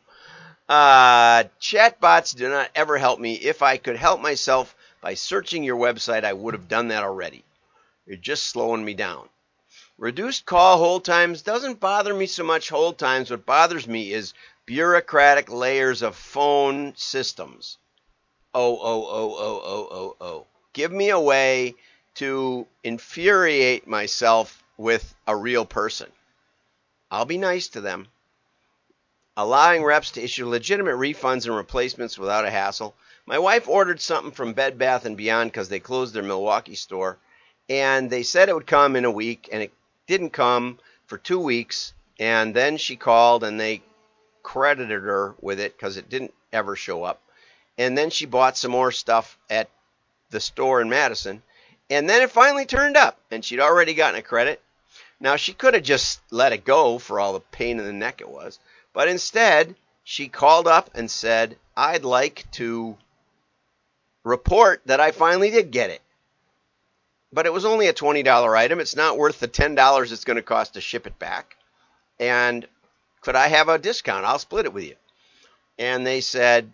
Uh, 0.69 1.45
chatbots 1.59 2.36
do 2.36 2.48
not 2.48 2.69
ever 2.75 3.00
help 3.00 3.19
me. 3.19 3.33
If 3.33 3.63
I 3.63 3.77
could 3.77 3.95
help 3.95 4.21
myself 4.21 4.75
by 5.01 5.15
searching 5.15 5.63
your 5.63 5.77
website, 5.77 6.24
I 6.24 6.33
would 6.33 6.53
have 6.53 6.67
done 6.67 6.89
that 6.89 7.03
already. 7.03 7.43
You're 8.05 8.17
just 8.17 8.45
slowing 8.45 8.86
me 8.86 8.93
down. 8.93 9.29
Reduced 9.98 10.45
call 10.45 10.77
hold 10.77 11.05
times 11.05 11.41
doesn't 11.41 11.79
bother 11.79 12.13
me 12.13 12.27
so 12.27 12.43
much 12.43 12.69
hold 12.69 13.00
times. 13.00 13.31
What 13.31 13.48
bothers 13.48 13.88
me 13.88 14.13
is 14.13 14.33
bureaucratic 14.69 15.51
layers 15.51 16.03
of 16.03 16.15
phone 16.15 16.93
systems. 16.95 17.79
Oh, 18.53 18.77
oh, 18.79 19.07
oh, 19.09 19.35
oh, 19.39 19.61
oh, 19.65 19.88
oh, 19.91 20.15
oh. 20.21 20.47
Give 20.73 20.91
me 20.91 21.09
a 21.09 21.19
way 21.19 21.73
to 22.15 22.67
infuriate 22.83 23.88
myself 23.88 24.63
with 24.77 25.15
a 25.25 25.35
real 25.35 25.65
person. 25.65 26.11
I'll 27.09 27.25
be 27.25 27.39
nice 27.39 27.69
to 27.69 27.81
them 27.81 28.09
allowing 29.35 29.83
reps 29.83 30.11
to 30.11 30.23
issue 30.23 30.47
legitimate 30.47 30.95
refunds 30.95 31.47
and 31.47 31.55
replacements 31.55 32.19
without 32.19 32.45
a 32.45 32.51
hassle. 32.51 32.93
My 33.25 33.39
wife 33.39 33.67
ordered 33.67 34.01
something 34.01 34.33
from 34.33 34.53
Bed 34.53 34.77
Bath 34.77 35.05
and 35.05 35.17
Beyond 35.17 35.51
because 35.51 35.69
they 35.69 35.79
closed 35.79 36.13
their 36.13 36.21
Milwaukee 36.21 36.75
store, 36.75 37.17
and 37.67 38.07
they 38.11 38.21
said 38.21 38.49
it 38.49 38.53
would 38.53 38.67
come 38.67 38.95
in 38.95 39.05
a 39.05 39.11
week, 39.11 39.49
and 39.51 39.63
it 39.63 39.73
didn't 40.05 40.29
come 40.29 40.77
for 41.07 41.17
two 41.17 41.39
weeks. 41.39 41.93
And 42.19 42.53
then 42.53 42.77
she 42.77 42.97
called, 42.97 43.43
and 43.43 43.59
they 43.59 43.81
credited 44.43 45.01
her 45.01 45.36
with 45.41 45.60
it 45.60 45.75
because 45.75 45.98
it 45.98 46.10
didn't 46.10 46.34
ever 46.51 46.75
show 46.75 47.03
up. 47.03 47.22
And 47.77 47.98
then 47.98 48.10
she 48.10 48.25
bought 48.25 48.58
some 48.58 48.72
more 48.72 48.91
stuff 48.91 49.38
at 49.50 49.69
the 50.29 50.39
store 50.39 50.81
in 50.81 50.89
Madison, 50.89 51.41
and 51.89 52.10
then 52.10 52.22
it 52.22 52.31
finally 52.31 52.65
turned 52.65 52.98
up, 52.98 53.19
and 53.31 53.43
she'd 53.43 53.60
already 53.60 53.93
gotten 53.93 54.19
a 54.19 54.24
credit. 54.24 54.62
Now 55.19 55.36
she 55.36 55.53
could 55.53 55.74
have 55.74 55.84
just 55.84 56.19
let 56.29 56.53
it 56.53 56.65
go 56.65 57.00
for 57.00 57.19
all 57.19 57.34
the 57.34 57.39
pain 57.39 57.79
in 57.79 57.86
the 57.86 57.93
neck 57.93 58.22
it 58.22 58.29
was, 58.29 58.60
but 58.93 59.08
instead, 59.08 59.75
she 60.03 60.27
called 60.27 60.67
up 60.67 60.89
and 60.96 61.10
said, 61.10 61.58
I'd 61.77 62.03
like 62.03 62.50
to 62.53 62.98
report 64.24 64.81
that 64.86 65.00
I 65.00 65.12
finally 65.12 65.51
did 65.51 65.72
get 65.72 65.89
it. 65.89 66.01
But 67.31 67.46
it 67.46 67.53
was 67.53 67.65
only 67.65 67.88
a 67.88 67.93
$20 67.93 68.58
item. 68.58 68.79
It's 68.79 68.96
not 68.96 69.17
worth 69.17 69.39
the 69.39 69.48
$10 69.48 70.12
it's 70.12 70.24
going 70.24 70.38
to 70.38 70.41
cost 70.41 70.74
to 70.74 70.81
ship 70.81 71.05
it 71.05 71.19
back. 71.19 71.55
And 72.19 72.67
could 73.21 73.35
I 73.35 73.47
have 73.47 73.69
a 73.69 73.77
discount? 73.77 74.25
I'll 74.25 74.39
split 74.39 74.65
it 74.65 74.73
with 74.73 74.85
you. 74.85 74.95
And 75.77 76.05
they 76.05 76.21
said, 76.21 76.71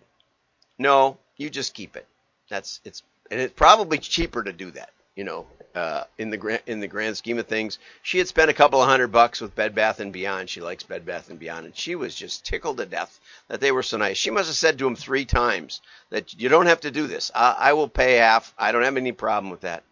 no, 0.78 1.18
you 1.36 1.50
just 1.50 1.74
keep 1.74 1.96
it. 1.96 2.06
That's 2.48 2.80
it's 2.84 3.02
and 3.30 3.40
it's 3.40 3.54
probably 3.54 3.98
cheaper 3.98 4.42
to 4.42 4.52
do 4.52 4.70
that, 4.72 4.90
you 5.16 5.24
know, 5.24 5.46
uh, 5.74 6.04
in 6.16 6.30
the 6.30 6.36
grand 6.36 6.62
in 6.66 6.80
the 6.80 6.86
grand 6.86 7.16
scheme 7.16 7.38
of 7.38 7.46
things. 7.46 7.78
She 8.02 8.18
had 8.18 8.28
spent 8.28 8.50
a 8.50 8.54
couple 8.54 8.80
of 8.80 8.88
hundred 8.88 9.08
bucks 9.08 9.40
with 9.40 9.54
Bed 9.54 9.74
Bath 9.74 10.00
and 10.00 10.12
Beyond. 10.12 10.48
She 10.48 10.60
likes 10.60 10.84
Bed 10.84 11.04
Bath 11.04 11.28
and 11.30 11.38
Beyond, 11.38 11.66
and 11.66 11.76
she 11.76 11.96
was 11.96 12.14
just 12.14 12.44
tickled 12.46 12.76
to 12.78 12.86
death 12.86 13.18
that 13.48 13.60
they 13.60 13.72
were 13.72 13.82
so 13.82 13.96
nice. 13.96 14.16
She 14.16 14.30
must 14.30 14.48
have 14.48 14.56
said 14.56 14.78
to 14.78 14.86
him 14.86 14.94
three 14.96 15.24
times 15.24 15.80
that 16.10 16.40
you 16.40 16.48
don't 16.48 16.66
have 16.66 16.80
to 16.82 16.90
do 16.90 17.06
this. 17.06 17.30
I, 17.34 17.56
I 17.58 17.72
will 17.72 17.88
pay 17.88 18.16
half. 18.16 18.54
I 18.58 18.70
don't 18.70 18.84
have 18.84 18.96
any 18.96 19.12
problem 19.12 19.50
with 19.50 19.62
that. 19.62 19.82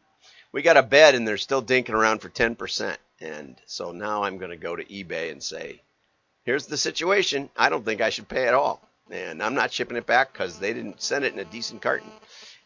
We 0.52 0.62
got 0.62 0.76
a 0.76 0.82
bed, 0.82 1.16
and 1.16 1.26
they're 1.26 1.37
still 1.37 1.62
dinking 1.62 1.90
around 1.90 2.20
for 2.20 2.28
ten 2.28 2.54
percent, 2.54 2.99
and 3.20 3.56
so 3.66 3.90
now 3.90 4.23
I'm 4.23 4.38
going 4.38 4.52
to 4.52 4.56
go 4.56 4.76
to 4.76 4.84
eBay 4.84 5.32
and 5.32 5.42
say, 5.42 5.82
here's 6.44 6.66
the 6.66 6.76
situation. 6.76 7.50
I 7.56 7.68
don't 7.68 7.84
think 7.84 8.00
I 8.00 8.10
should 8.10 8.28
pay 8.28 8.46
at 8.46 8.54
all, 8.54 8.80
and 9.10 9.42
I'm 9.42 9.54
not 9.54 9.72
shipping 9.72 9.96
it 9.96 10.06
back 10.06 10.32
because 10.32 10.58
they 10.58 10.72
didn't 10.72 11.02
send 11.02 11.24
it 11.24 11.32
in 11.32 11.38
a 11.38 11.44
decent 11.44 11.82
carton. 11.82 12.10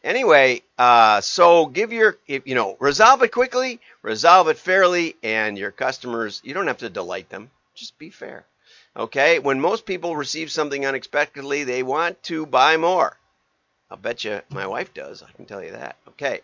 Anyway, 0.04 0.62
uh, 0.78 1.20
so 1.20 1.66
give 1.66 1.92
your, 1.92 2.16
if, 2.28 2.46
you 2.46 2.54
know, 2.54 2.76
resolve 2.78 3.22
it 3.22 3.32
quickly, 3.32 3.80
resolve 4.02 4.48
it 4.48 4.56
fairly, 4.56 5.16
and 5.22 5.58
your 5.58 5.72
customers, 5.72 6.40
you 6.44 6.54
don't 6.54 6.68
have 6.68 6.78
to 6.78 6.88
delight 6.88 7.28
them. 7.28 7.50
Just 7.74 7.98
be 7.98 8.10
fair. 8.10 8.44
Okay? 8.96 9.40
When 9.40 9.60
most 9.60 9.86
people 9.86 10.14
receive 10.14 10.52
something 10.52 10.86
unexpectedly, 10.86 11.64
they 11.64 11.82
want 11.82 12.22
to 12.24 12.46
buy 12.46 12.76
more. 12.76 13.16
I'll 13.90 13.96
bet 13.96 14.24
you 14.24 14.40
my 14.50 14.66
wife 14.66 14.94
does. 14.94 15.22
I 15.22 15.32
can 15.32 15.46
tell 15.46 15.62
you 15.64 15.72
that. 15.72 15.96
Okay. 16.08 16.40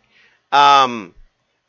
Um, 0.50 1.14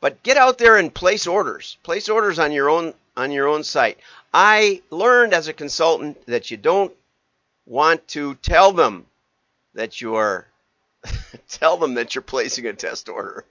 but 0.00 0.22
get 0.22 0.36
out 0.36 0.58
there 0.58 0.76
and 0.76 0.94
place 0.94 1.26
orders. 1.26 1.76
Place 1.82 2.08
orders 2.08 2.38
on 2.38 2.52
your 2.52 2.68
own 2.68 2.94
on 3.16 3.32
your 3.32 3.48
own 3.48 3.64
site. 3.64 3.98
I 4.32 4.82
learned 4.90 5.32
as 5.32 5.48
a 5.48 5.52
consultant 5.52 6.24
that 6.26 6.50
you 6.50 6.56
don't 6.56 6.92
want 7.64 8.06
to 8.08 8.34
tell 8.36 8.72
them 8.72 9.06
that 9.74 10.00
you're 10.00 10.46
tell 11.48 11.76
them 11.76 11.94
that 11.94 12.14
you're 12.14 12.22
placing 12.22 12.66
a 12.66 12.72
test 12.72 13.08
order. 13.08 13.44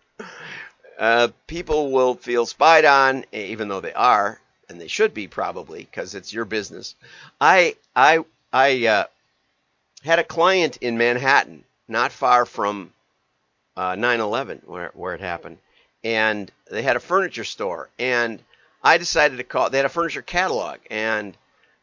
Uh, 0.97 1.29
people 1.47 1.91
will 1.91 2.15
feel 2.15 2.45
spied 2.45 2.85
on, 2.85 3.25
even 3.31 3.67
though 3.67 3.81
they 3.81 3.93
are, 3.93 4.39
and 4.69 4.79
they 4.79 4.87
should 4.87 5.13
be 5.13 5.27
probably 5.27 5.79
because 5.79 6.15
it's 6.15 6.33
your 6.33 6.45
business. 6.45 6.95
I 7.41 7.75
I 7.95 8.23
I 8.53 8.87
uh, 8.87 9.03
had 10.03 10.19
a 10.19 10.23
client 10.23 10.77
in 10.77 10.97
Manhattan, 10.97 11.63
not 11.87 12.11
far 12.11 12.45
from 12.45 12.93
uh, 13.75 13.95
9/11, 13.95 14.63
where 14.65 14.91
where 14.93 15.13
it 15.13 15.21
happened, 15.21 15.57
and 16.05 16.51
they 16.69 16.83
had 16.83 16.95
a 16.95 17.01
furniture 17.01 17.43
store, 17.43 17.89
and 17.97 18.41
I 18.83 18.99
decided 18.99 19.37
to 19.37 19.43
call. 19.43 19.71
They 19.71 19.77
had 19.77 19.87
a 19.87 19.89
furniture 19.89 20.21
catalog, 20.21 20.77
and 20.91 21.35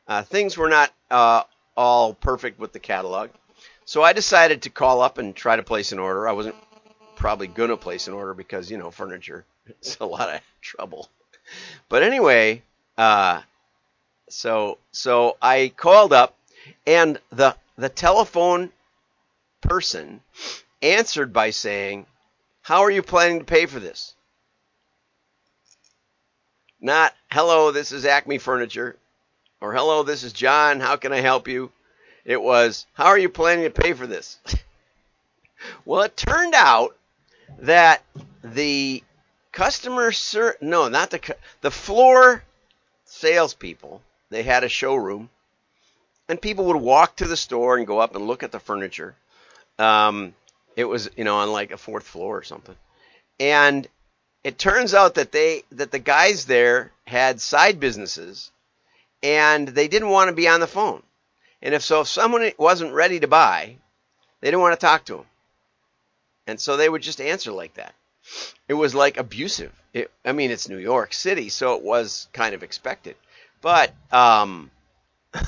uh, 0.06 0.22
things 0.22 0.56
were 0.56 0.68
not 0.68 0.92
uh, 1.10 1.42
all 1.76 2.14
perfect 2.14 2.60
with 2.60 2.72
the 2.72 2.78
catalog. 2.78 3.30
So 3.84 4.02
I 4.02 4.12
decided 4.12 4.62
to 4.62 4.70
call 4.70 5.00
up 5.00 5.18
and 5.18 5.34
try 5.34 5.56
to 5.56 5.64
place 5.64 5.90
an 5.90 5.98
order. 5.98 6.28
I 6.28 6.32
wasn't 6.32 6.54
probably 7.16 7.48
to 7.48 7.76
place 7.76 8.06
an 8.06 8.14
order 8.14 8.32
because, 8.32 8.70
you 8.70 8.78
know, 8.78 8.92
furniture 8.92 9.44
is 9.82 9.96
a 10.00 10.06
lot 10.06 10.28
of 10.28 10.40
trouble. 10.60 11.08
But 11.88 12.04
anyway, 12.04 12.62
uh, 12.96 13.42
so 14.28 14.78
so 14.92 15.36
I 15.42 15.72
called 15.76 16.12
up 16.12 16.36
and 16.86 17.18
the 17.30 17.56
the 17.76 17.88
telephone 17.88 18.70
person 19.60 20.20
answered 20.80 21.32
by 21.32 21.50
saying, 21.50 22.06
"How 22.62 22.82
are 22.82 22.90
you 22.90 23.02
planning 23.02 23.40
to 23.40 23.44
pay 23.44 23.66
for 23.66 23.80
this?" 23.80 24.14
Not, 26.80 27.14
"Hello, 27.30 27.70
this 27.70 27.92
is 27.92 28.04
Acme 28.04 28.38
Furniture," 28.38 28.96
or 29.60 29.72
"Hello, 29.72 30.02
this 30.02 30.22
is 30.22 30.32
John. 30.32 30.80
How 30.80 30.96
can 30.96 31.12
I 31.12 31.20
help 31.20 31.48
you?" 31.48 31.72
It 32.24 32.40
was, 32.40 32.86
how 32.94 33.06
are 33.06 33.18
you 33.18 33.28
planning 33.28 33.64
to 33.64 33.70
pay 33.82 33.92
for 33.92 34.06
this? 34.06 34.38
well, 35.84 36.02
it 36.02 36.16
turned 36.16 36.54
out 36.54 36.96
that 37.58 38.02
the 38.44 39.02
customer 39.50 40.12
ser- 40.12 40.56
no, 40.60 40.88
not 40.88 41.10
the 41.10 41.36
the 41.60 41.70
floor 41.70 42.44
salespeople. 43.04 44.02
They 44.30 44.42
had 44.44 44.64
a 44.64 44.68
showroom, 44.68 45.30
and 46.28 46.40
people 46.40 46.64
would 46.66 46.76
walk 46.76 47.16
to 47.16 47.26
the 47.26 47.36
store 47.36 47.76
and 47.76 47.86
go 47.86 47.98
up 47.98 48.14
and 48.14 48.26
look 48.26 48.42
at 48.42 48.52
the 48.52 48.60
furniture. 48.60 49.14
Um, 49.78 50.34
it 50.76 50.84
was 50.84 51.10
you 51.16 51.24
know 51.24 51.36
on 51.38 51.52
like 51.52 51.70
a 51.72 51.76
fourth 51.76 52.04
floor 52.04 52.38
or 52.38 52.42
something, 52.42 52.76
and 53.40 53.86
it 54.44 54.58
turns 54.58 54.94
out 54.94 55.14
that 55.14 55.32
they 55.32 55.62
that 55.72 55.90
the 55.90 55.98
guys 55.98 56.46
there 56.46 56.92
had 57.06 57.40
side 57.40 57.80
businesses, 57.80 58.50
and 59.22 59.68
they 59.68 59.88
didn't 59.88 60.10
want 60.10 60.28
to 60.28 60.34
be 60.34 60.48
on 60.48 60.60
the 60.60 60.66
phone. 60.66 61.02
And 61.62 61.74
if 61.74 61.82
so, 61.82 62.00
if 62.00 62.08
someone 62.08 62.50
wasn't 62.58 62.92
ready 62.92 63.20
to 63.20 63.28
buy, 63.28 63.76
they 64.40 64.48
didn't 64.48 64.60
want 64.60 64.78
to 64.78 64.84
talk 64.84 65.04
to 65.06 65.18
them. 65.18 65.26
And 66.46 66.60
so 66.60 66.76
they 66.76 66.88
would 66.88 67.02
just 67.02 67.20
answer 67.20 67.52
like 67.52 67.74
that. 67.74 67.94
It 68.68 68.74
was 68.74 68.94
like 68.94 69.16
abusive. 69.16 69.72
It, 69.94 70.10
I 70.24 70.32
mean, 70.32 70.50
it's 70.50 70.68
New 70.68 70.78
York 70.78 71.12
City, 71.12 71.48
so 71.48 71.74
it 71.76 71.82
was 71.82 72.28
kind 72.32 72.54
of 72.54 72.62
expected. 72.62 73.16
But, 73.60 73.94
um, 74.10 74.70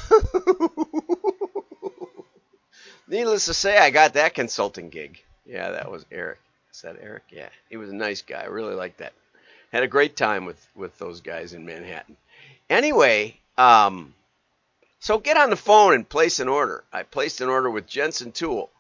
needless 3.15 3.45
to 3.47 3.55
say, 3.55 3.79
I 3.79 3.91
got 3.91 4.15
that 4.15 4.35
consulting 4.35 4.91
gig. 4.91 5.23
Yeah, 5.47 5.71
that 5.71 5.91
was 5.91 6.05
Eric. 6.11 6.39
Is 6.73 6.83
that 6.83 6.97
Eric? 7.01 7.23
Yeah, 7.31 7.49
he 7.71 7.77
was 7.77 7.91
a 7.91 7.95
nice 7.95 8.23
guy. 8.23 8.43
I 8.43 8.47
really 8.47 8.75
liked 8.75 8.99
that. 8.99 9.13
Had 9.73 9.85
a 9.85 9.89
great 9.89 10.17
time 10.17 10.45
with 10.45 10.67
with 10.75 10.99
those 10.99 11.21
guys 11.21 11.53
in 11.53 11.65
Manhattan. 11.65 12.17
Anyway, 12.69 13.39
um, 13.57 14.15
so 14.99 15.19
get 15.19 15.37
on 15.37 15.51
the 15.51 15.57
phone 15.57 15.95
and 15.95 16.09
place 16.09 16.41
an 16.41 16.49
order. 16.49 16.85
I 16.93 17.05
placed 17.05 17.41
an 17.41 17.49
order 17.49 17.71
with 17.71 17.87
Jensen 17.87 18.33
Tool 18.33 18.71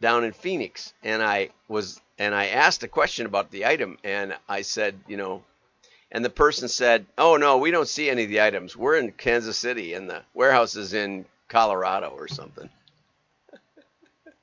down 0.00 0.24
in 0.24 0.32
Phoenix, 0.32 0.92
and 1.02 1.22
I 1.22 1.50
was 1.68 2.00
and 2.18 2.34
I 2.34 2.46
asked 2.46 2.82
a 2.82 2.88
question 2.88 3.26
about 3.26 3.50
the 3.50 3.66
item, 3.66 3.98
and 4.04 4.36
I 4.48 4.62
said, 4.62 5.00
you 5.08 5.16
know, 5.16 5.42
and 6.12 6.24
the 6.24 6.30
person 6.30 6.68
said, 6.68 7.06
"Oh 7.18 7.36
no, 7.36 7.58
we 7.58 7.70
don't 7.70 7.88
see 7.88 8.08
any 8.10 8.24
of 8.24 8.30
the 8.30 8.42
items. 8.42 8.76
We're 8.76 8.98
in 8.98 9.12
Kansas 9.12 9.58
City, 9.58 9.94
and 9.94 10.08
the 10.08 10.22
warehouse 10.34 10.76
is 10.76 10.94
in 10.94 11.24
Colorado 11.48 12.10
or 12.10 12.28
something." 12.28 12.70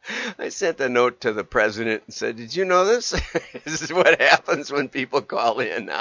I 0.40 0.50
sent 0.50 0.80
a 0.80 0.90
note 0.90 1.22
to 1.22 1.34
the 1.34 1.44
president 1.44 2.04
and 2.06 2.14
said, 2.14 2.38
"Did 2.38 2.56
you 2.56 2.66
know 2.66 2.86
this? 2.86 3.10
this 3.66 3.82
is 3.82 3.92
what 3.92 4.20
happens 4.22 4.72
when 4.72 4.90
people 4.90 5.22
call 5.22 5.60
in." 5.60 5.92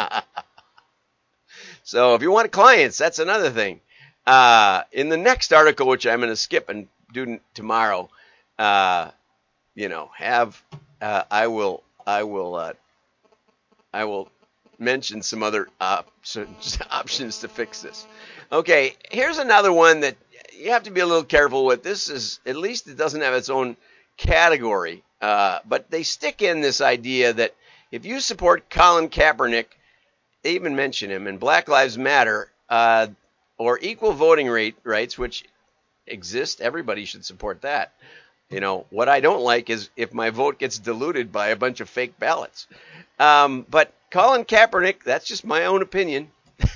so 1.82 2.14
if 2.14 2.22
you 2.22 2.30
want 2.30 2.52
clients, 2.52 2.98
that's 2.98 3.18
another 3.18 3.50
thing. 3.50 3.80
Uh, 4.26 4.82
in 4.92 5.08
the 5.08 5.16
next 5.16 5.52
article, 5.52 5.86
which 5.86 6.06
I'm 6.06 6.20
going 6.20 6.30
to 6.30 6.36
skip 6.36 6.68
and 6.68 6.88
do 7.12 7.38
tomorrow, 7.54 8.10
uh, 8.58 9.10
you 9.74 9.88
know, 9.88 10.10
have 10.16 10.60
uh, 11.00 11.22
I 11.30 11.46
will 11.46 11.82
I 12.06 12.24
will 12.24 12.54
uh, 12.56 12.72
I 13.92 14.04
will 14.04 14.28
mention 14.78 15.22
some 15.22 15.42
other 15.42 15.68
options 15.80 16.78
options 16.90 17.40
to 17.40 17.48
fix 17.48 17.82
this. 17.82 18.06
Okay, 18.52 18.96
here's 19.10 19.38
another 19.38 19.72
one 19.72 20.00
that 20.00 20.16
you 20.52 20.70
have 20.70 20.84
to 20.84 20.90
be 20.90 21.00
a 21.00 21.06
little 21.06 21.24
careful 21.24 21.64
with. 21.64 21.82
This 21.82 22.08
is 22.08 22.40
at 22.46 22.56
least 22.56 22.88
it 22.88 22.96
doesn't 22.96 23.20
have 23.20 23.34
its 23.34 23.50
own 23.50 23.76
category, 24.16 25.02
uh, 25.20 25.60
but 25.66 25.90
they 25.90 26.02
stick 26.02 26.42
in 26.42 26.60
this 26.60 26.80
idea 26.80 27.32
that 27.32 27.54
if 27.90 28.04
you 28.04 28.20
support 28.20 28.68
Colin 28.70 29.08
Kaepernick, 29.08 29.66
they 30.42 30.54
even 30.54 30.76
mention 30.76 31.10
him, 31.10 31.26
and 31.26 31.40
Black 31.40 31.68
Lives 31.68 31.98
Matter, 31.98 32.50
uh, 32.68 33.08
or 33.58 33.78
equal 33.80 34.12
voting 34.12 34.48
rate 34.48 34.76
rights, 34.84 35.16
which 35.16 35.44
exist, 36.06 36.60
everybody 36.60 37.04
should 37.04 37.24
support 37.24 37.62
that. 37.62 37.92
You 38.50 38.60
know, 38.60 38.86
what 38.90 39.08
I 39.08 39.20
don't 39.20 39.42
like 39.42 39.70
is 39.70 39.90
if 39.96 40.14
my 40.14 40.30
vote 40.30 40.58
gets 40.58 40.78
diluted 40.78 41.32
by 41.32 41.48
a 41.48 41.56
bunch 41.56 41.80
of 41.80 41.88
fake 41.88 42.18
ballots. 42.18 42.68
Um, 43.18 43.66
but 43.68 43.92
Colin 44.10 44.44
Kaepernick, 44.44 45.02
that's 45.02 45.26
just 45.26 45.44
my 45.44 45.64
own 45.64 45.82
opinion. 45.82 46.30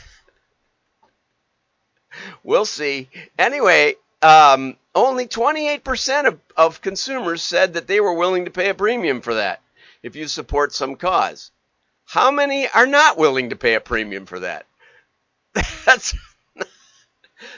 we'll 2.43 2.65
see. 2.65 3.09
Anyway, 3.39 3.95
um, 4.21 4.77
only 4.95 5.27
28% 5.27 6.27
of, 6.27 6.41
of 6.57 6.81
consumers 6.81 7.43
said 7.43 7.75
that 7.75 7.87
they 7.87 8.01
were 8.01 8.15
willing 8.15 8.45
to 8.45 8.51
pay 8.51 8.69
a 8.69 8.75
premium 8.75 9.21
for 9.21 9.35
that 9.35 9.61
if 10.03 10.17
you 10.17 10.27
support 10.27 10.73
some 10.73 10.97
cause. 10.97 11.51
How 12.07 12.31
many 12.31 12.69
are 12.69 12.87
not 12.87 13.19
willing 13.19 13.51
to 13.51 13.57
pay 13.57 13.75
a 13.75 13.81
premium 13.81 14.27
for 14.27 14.41
that? 14.41 14.67
That's 15.85 16.15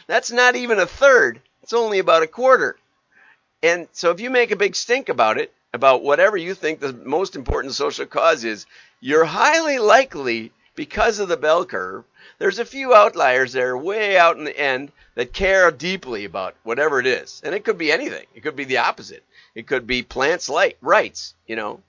that's 0.07 0.31
not 0.31 0.57
even 0.57 0.79
a 0.79 0.87
third. 0.87 1.41
It's 1.63 1.73
only 1.73 1.99
about 1.99 2.23
a 2.23 2.27
quarter. 2.27 2.77
And 3.63 3.89
so 3.93 4.11
if 4.11 4.21
you 4.21 4.31
make 4.31 4.51
a 4.51 4.57
big 4.57 4.75
stink 4.75 5.09
about 5.09 5.39
it, 5.39 5.53
about 5.73 6.03
whatever 6.03 6.37
you 6.37 6.55
think 6.55 6.81
the 6.81 6.93
most 6.93 7.37
important 7.37 7.75
social 7.75 8.07
cause 8.07 8.45
is, 8.45 8.67
you're 9.01 9.25
highly 9.25 9.79
likely, 9.79 10.53
because 10.75 11.19
of 11.19 11.29
the 11.29 11.37
bell 11.37 11.65
curve, 11.65 12.05
there's 12.39 12.59
a 12.59 12.65
few 12.65 12.95
outliers 12.95 13.53
there 13.53 13.77
way 13.77 14.17
out 14.17 14.37
in 14.37 14.45
the 14.45 14.59
end 14.59 14.93
that 15.15 15.33
care 15.33 15.71
deeply 15.71 16.25
about 16.25 16.55
whatever 16.63 16.99
it 16.99 17.07
is. 17.07 17.41
And 17.45 17.55
it 17.55 17.65
could 17.65 17.79
be 17.79 17.93
anything. 17.93 18.27
It 18.35 18.43
could 18.43 18.57
be 18.57 18.65
the 18.65 18.79
opposite. 18.79 19.25
It 19.55 19.67
could 19.67 19.87
be 19.87 20.03
plants' 20.03 20.49
light, 20.49 20.79
rights, 20.81 21.35
you 21.47 21.57
know. 21.57 21.83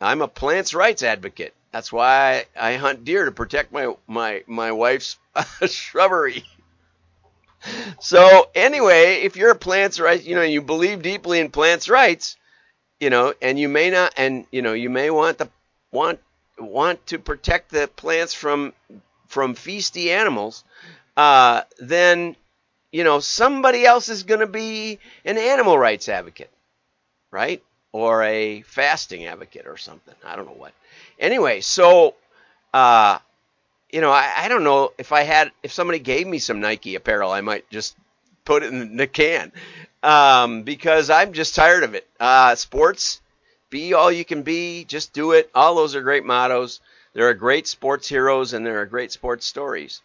I'm 0.00 0.22
a 0.22 0.28
plants' 0.28 0.74
rights 0.74 1.02
advocate. 1.02 1.54
That's 1.72 1.92
why 1.92 2.46
I 2.58 2.74
hunt 2.76 3.04
deer 3.04 3.24
to 3.26 3.32
protect 3.32 3.72
my 3.72 3.94
my 4.06 4.42
my 4.46 4.72
wife's 4.72 5.18
shrubbery. 5.66 6.44
So 8.00 8.50
anyway, 8.54 9.22
if 9.22 9.36
you're 9.36 9.50
a 9.50 9.56
plants' 9.56 10.00
rights, 10.00 10.24
you 10.24 10.34
know, 10.34 10.42
you 10.42 10.62
believe 10.62 11.02
deeply 11.02 11.40
in 11.40 11.50
plants' 11.50 11.88
rights, 11.88 12.36
you 13.00 13.10
know, 13.10 13.34
and 13.42 13.58
you 13.58 13.68
may 13.68 13.90
not, 13.90 14.14
and 14.16 14.46
you 14.50 14.62
know, 14.62 14.72
you 14.72 14.90
may 14.90 15.10
want 15.10 15.38
the 15.38 15.48
want 15.90 16.20
want 16.58 17.06
to 17.08 17.18
protect 17.18 17.70
the 17.70 17.88
plants 17.88 18.34
from 18.34 18.72
from 19.28 19.54
feisty 19.54 20.08
animals, 20.08 20.64
uh, 21.16 21.62
then 21.78 22.36
you 22.92 23.04
know 23.04 23.20
somebody 23.20 23.84
else 23.84 24.08
is 24.08 24.22
going 24.22 24.40
to 24.40 24.46
be 24.46 24.98
an 25.24 25.38
animal 25.38 25.78
rights 25.78 26.08
advocate, 26.08 26.50
right? 27.30 27.62
Or 27.92 28.22
a 28.22 28.62
fasting 28.62 29.26
advocate 29.26 29.66
or 29.66 29.76
something. 29.76 30.14
I 30.24 30.36
don't 30.36 30.46
know 30.46 30.52
what. 30.52 30.72
Anyway, 31.18 31.60
so 31.60 32.14
uh, 32.74 33.18
you 33.90 34.00
know, 34.00 34.10
I, 34.10 34.32
I 34.36 34.48
don't 34.48 34.64
know 34.64 34.92
if 34.98 35.12
I 35.12 35.22
had 35.22 35.52
if 35.62 35.72
somebody 35.72 35.98
gave 35.98 36.26
me 36.26 36.38
some 36.38 36.60
Nike 36.60 36.94
apparel, 36.94 37.30
I 37.30 37.40
might 37.40 37.68
just 37.70 37.96
put 38.44 38.62
it 38.62 38.72
in 38.72 38.96
the 38.96 39.06
can 39.06 39.52
um, 40.02 40.62
because 40.62 41.10
I'm 41.10 41.32
just 41.32 41.54
tired 41.54 41.82
of 41.82 41.94
it. 41.94 42.06
Uh, 42.18 42.54
sports, 42.54 43.20
be 43.70 43.94
all 43.94 44.12
you 44.12 44.24
can 44.24 44.42
be, 44.42 44.84
just 44.84 45.12
do 45.12 45.32
it. 45.32 45.50
All 45.54 45.74
those 45.74 45.94
are 45.94 46.02
great 46.02 46.24
mottos. 46.24 46.80
There 47.12 47.28
are 47.28 47.34
great 47.34 47.66
sports 47.66 48.08
heroes 48.08 48.52
and 48.52 48.64
there 48.64 48.80
are 48.80 48.86
great 48.86 49.12
sports 49.12 49.46
stories. 49.46 50.02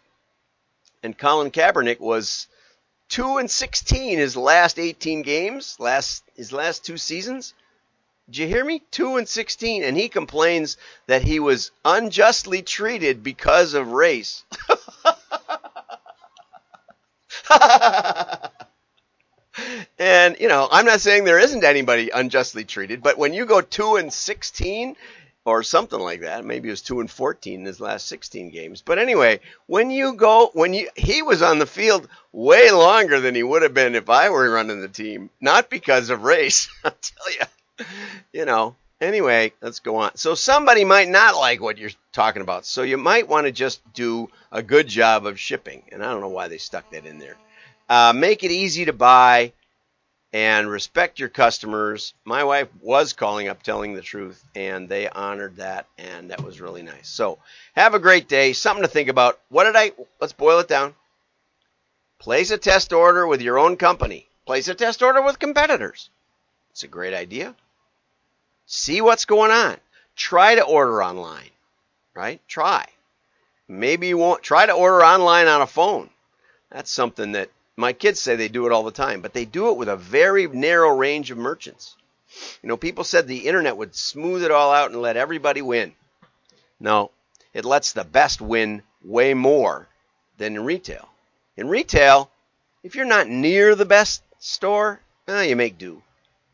And 1.02 1.16
Colin 1.16 1.50
Kaepernick 1.50 2.00
was 2.00 2.48
two 3.08 3.38
and 3.38 3.50
sixteen 3.50 4.18
his 4.18 4.36
last 4.36 4.78
18 4.78 5.22
games, 5.22 5.76
last 5.78 6.24
his 6.36 6.52
last 6.52 6.84
two 6.84 6.96
seasons. 6.96 7.54
Did 8.26 8.38
you 8.38 8.46
hear 8.46 8.64
me? 8.64 8.82
Two 8.90 9.16
and 9.16 9.28
sixteen, 9.28 9.82
and 9.82 9.96
he 9.96 10.08
complains 10.08 10.76
that 11.06 11.22
he 11.22 11.40
was 11.40 11.70
unjustly 11.84 12.62
treated 12.62 13.22
because 13.22 13.74
of 13.74 13.88
race. 13.88 14.44
and 20.22 20.36
you 20.38 20.48
know, 20.48 20.68
I'm 20.70 20.86
not 20.86 21.00
saying 21.00 21.24
there 21.24 21.38
isn't 21.38 21.64
anybody 21.64 22.10
unjustly 22.10 22.64
treated, 22.64 23.02
but 23.02 23.18
when 23.18 23.34
you 23.34 23.44
go 23.44 23.60
two 23.60 23.96
and 23.96 24.12
sixteen 24.12 24.96
or 25.44 25.64
something 25.64 25.98
like 25.98 26.20
that, 26.20 26.44
maybe 26.44 26.68
it 26.68 26.72
was 26.72 26.82
two 26.82 27.00
and 27.00 27.10
fourteen 27.10 27.60
in 27.60 27.66
his 27.66 27.80
last 27.80 28.06
sixteen 28.06 28.50
games. 28.50 28.82
But 28.82 28.98
anyway, 28.98 29.40
when 29.66 29.90
you 29.90 30.14
go, 30.14 30.50
when 30.54 30.74
you 30.74 30.88
he 30.96 31.22
was 31.22 31.42
on 31.42 31.58
the 31.58 31.66
field 31.66 32.08
way 32.30 32.70
longer 32.70 33.20
than 33.20 33.34
he 33.34 33.42
would 33.42 33.62
have 33.62 33.74
been 33.74 33.96
if 33.96 34.08
I 34.08 34.30
were 34.30 34.48
running 34.48 34.80
the 34.80 34.88
team, 34.88 35.30
not 35.40 35.68
because 35.68 36.10
of 36.10 36.22
race. 36.22 36.68
I'll 36.84 36.92
tell 36.92 37.32
you, 37.32 37.86
you 38.32 38.44
know. 38.44 38.76
Anyway, 39.00 39.52
let's 39.60 39.80
go 39.80 39.96
on. 39.96 40.14
So 40.14 40.36
somebody 40.36 40.84
might 40.84 41.08
not 41.08 41.34
like 41.34 41.60
what 41.60 41.76
you're 41.76 41.90
talking 42.12 42.40
about. 42.40 42.64
So 42.64 42.82
you 42.82 42.96
might 42.96 43.26
want 43.26 43.46
to 43.46 43.52
just 43.52 43.80
do 43.92 44.30
a 44.52 44.62
good 44.62 44.86
job 44.86 45.26
of 45.26 45.40
shipping. 45.40 45.82
And 45.90 46.04
I 46.04 46.12
don't 46.12 46.20
know 46.20 46.28
why 46.28 46.46
they 46.46 46.58
stuck 46.58 46.88
that 46.92 47.04
in 47.04 47.18
there. 47.18 47.36
Uh, 47.88 48.12
make 48.14 48.44
it 48.44 48.52
easy 48.52 48.84
to 48.84 48.92
buy 48.92 49.52
and 50.32 50.70
respect 50.70 51.18
your 51.18 51.28
customers. 51.28 52.14
My 52.24 52.44
wife 52.44 52.68
was 52.80 53.12
calling 53.12 53.48
up 53.48 53.62
telling 53.62 53.94
the 53.94 54.00
truth, 54.00 54.42
and 54.54 54.88
they 54.88 55.08
honored 55.08 55.56
that, 55.56 55.86
and 55.98 56.30
that 56.30 56.42
was 56.42 56.60
really 56.60 56.82
nice. 56.82 57.08
So 57.08 57.38
have 57.74 57.94
a 57.94 57.98
great 57.98 58.28
day. 58.28 58.52
Something 58.52 58.82
to 58.82 58.88
think 58.88 59.08
about. 59.08 59.38
What 59.50 59.64
did 59.64 59.76
I? 59.76 59.92
Let's 60.20 60.32
boil 60.32 60.60
it 60.60 60.68
down. 60.68 60.94
Place 62.18 62.50
a 62.50 62.58
test 62.58 62.92
order 62.92 63.26
with 63.26 63.42
your 63.42 63.58
own 63.58 63.76
company. 63.76 64.26
Place 64.46 64.68
a 64.68 64.74
test 64.74 65.02
order 65.02 65.20
with 65.22 65.38
competitors. 65.38 66.08
It's 66.70 66.84
a 66.84 66.88
great 66.88 67.14
idea. 67.14 67.54
See 68.66 69.00
what's 69.00 69.26
going 69.26 69.50
on. 69.50 69.76
Try 70.16 70.54
to 70.54 70.62
order 70.62 71.02
online, 71.02 71.50
right? 72.14 72.40
Try. 72.48 72.86
Maybe 73.68 74.08
you 74.08 74.18
won't 74.18 74.42
try 74.42 74.66
to 74.66 74.72
order 74.72 75.04
online 75.04 75.46
on 75.46 75.60
a 75.60 75.66
phone. 75.66 76.10
That's 76.70 76.90
something 76.90 77.32
that 77.32 77.50
my 77.76 77.92
kids 77.92 78.20
say 78.20 78.36
they 78.36 78.48
do 78.48 78.66
it 78.66 78.72
all 78.72 78.82
the 78.82 78.90
time, 78.90 79.22
but 79.22 79.32
they 79.32 79.44
do 79.44 79.70
it 79.70 79.76
with 79.76 79.88
a 79.88 79.96
very 79.96 80.46
narrow 80.46 80.94
range 80.94 81.30
of 81.30 81.38
merchants. 81.38 81.96
You 82.62 82.68
know, 82.68 82.76
people 82.76 83.04
said 83.04 83.26
the 83.26 83.46
internet 83.46 83.76
would 83.76 83.94
smooth 83.94 84.44
it 84.44 84.50
all 84.50 84.72
out 84.72 84.90
and 84.90 85.00
let 85.00 85.16
everybody 85.16 85.62
win. 85.62 85.94
No, 86.80 87.10
it 87.52 87.64
lets 87.64 87.92
the 87.92 88.04
best 88.04 88.40
win 88.40 88.82
way 89.04 89.34
more 89.34 89.88
than 90.38 90.56
in 90.56 90.64
retail. 90.64 91.08
In 91.56 91.68
retail, 91.68 92.30
if 92.82 92.94
you're 92.94 93.04
not 93.04 93.28
near 93.28 93.74
the 93.74 93.84
best 93.84 94.22
store, 94.38 95.00
eh, 95.28 95.42
you 95.42 95.56
make 95.56 95.78
do, 95.78 96.02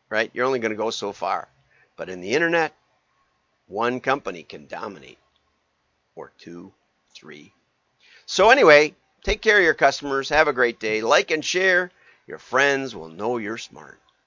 right? 0.08 0.30
You're 0.34 0.46
only 0.46 0.58
going 0.58 0.72
to 0.72 0.76
go 0.76 0.90
so 0.90 1.12
far. 1.12 1.48
But 1.96 2.08
in 2.08 2.20
the 2.20 2.32
internet, 2.32 2.74
one 3.66 4.00
company 4.00 4.42
can 4.42 4.66
dominate, 4.66 5.18
or 6.14 6.32
two, 6.38 6.72
three. 7.14 7.52
So, 8.26 8.50
anyway, 8.50 8.94
take 9.28 9.42
care 9.42 9.58
of 9.58 9.64
your 9.64 9.74
customers. 9.74 10.30
Have 10.30 10.48
a 10.48 10.54
great 10.54 10.80
day. 10.80 11.02
Like 11.02 11.30
and 11.30 11.44
share. 11.44 11.90
Your 12.26 12.38
friends 12.38 12.96
will 12.96 13.10
know 13.10 13.36
you're 13.36 13.58
smart. 13.58 14.00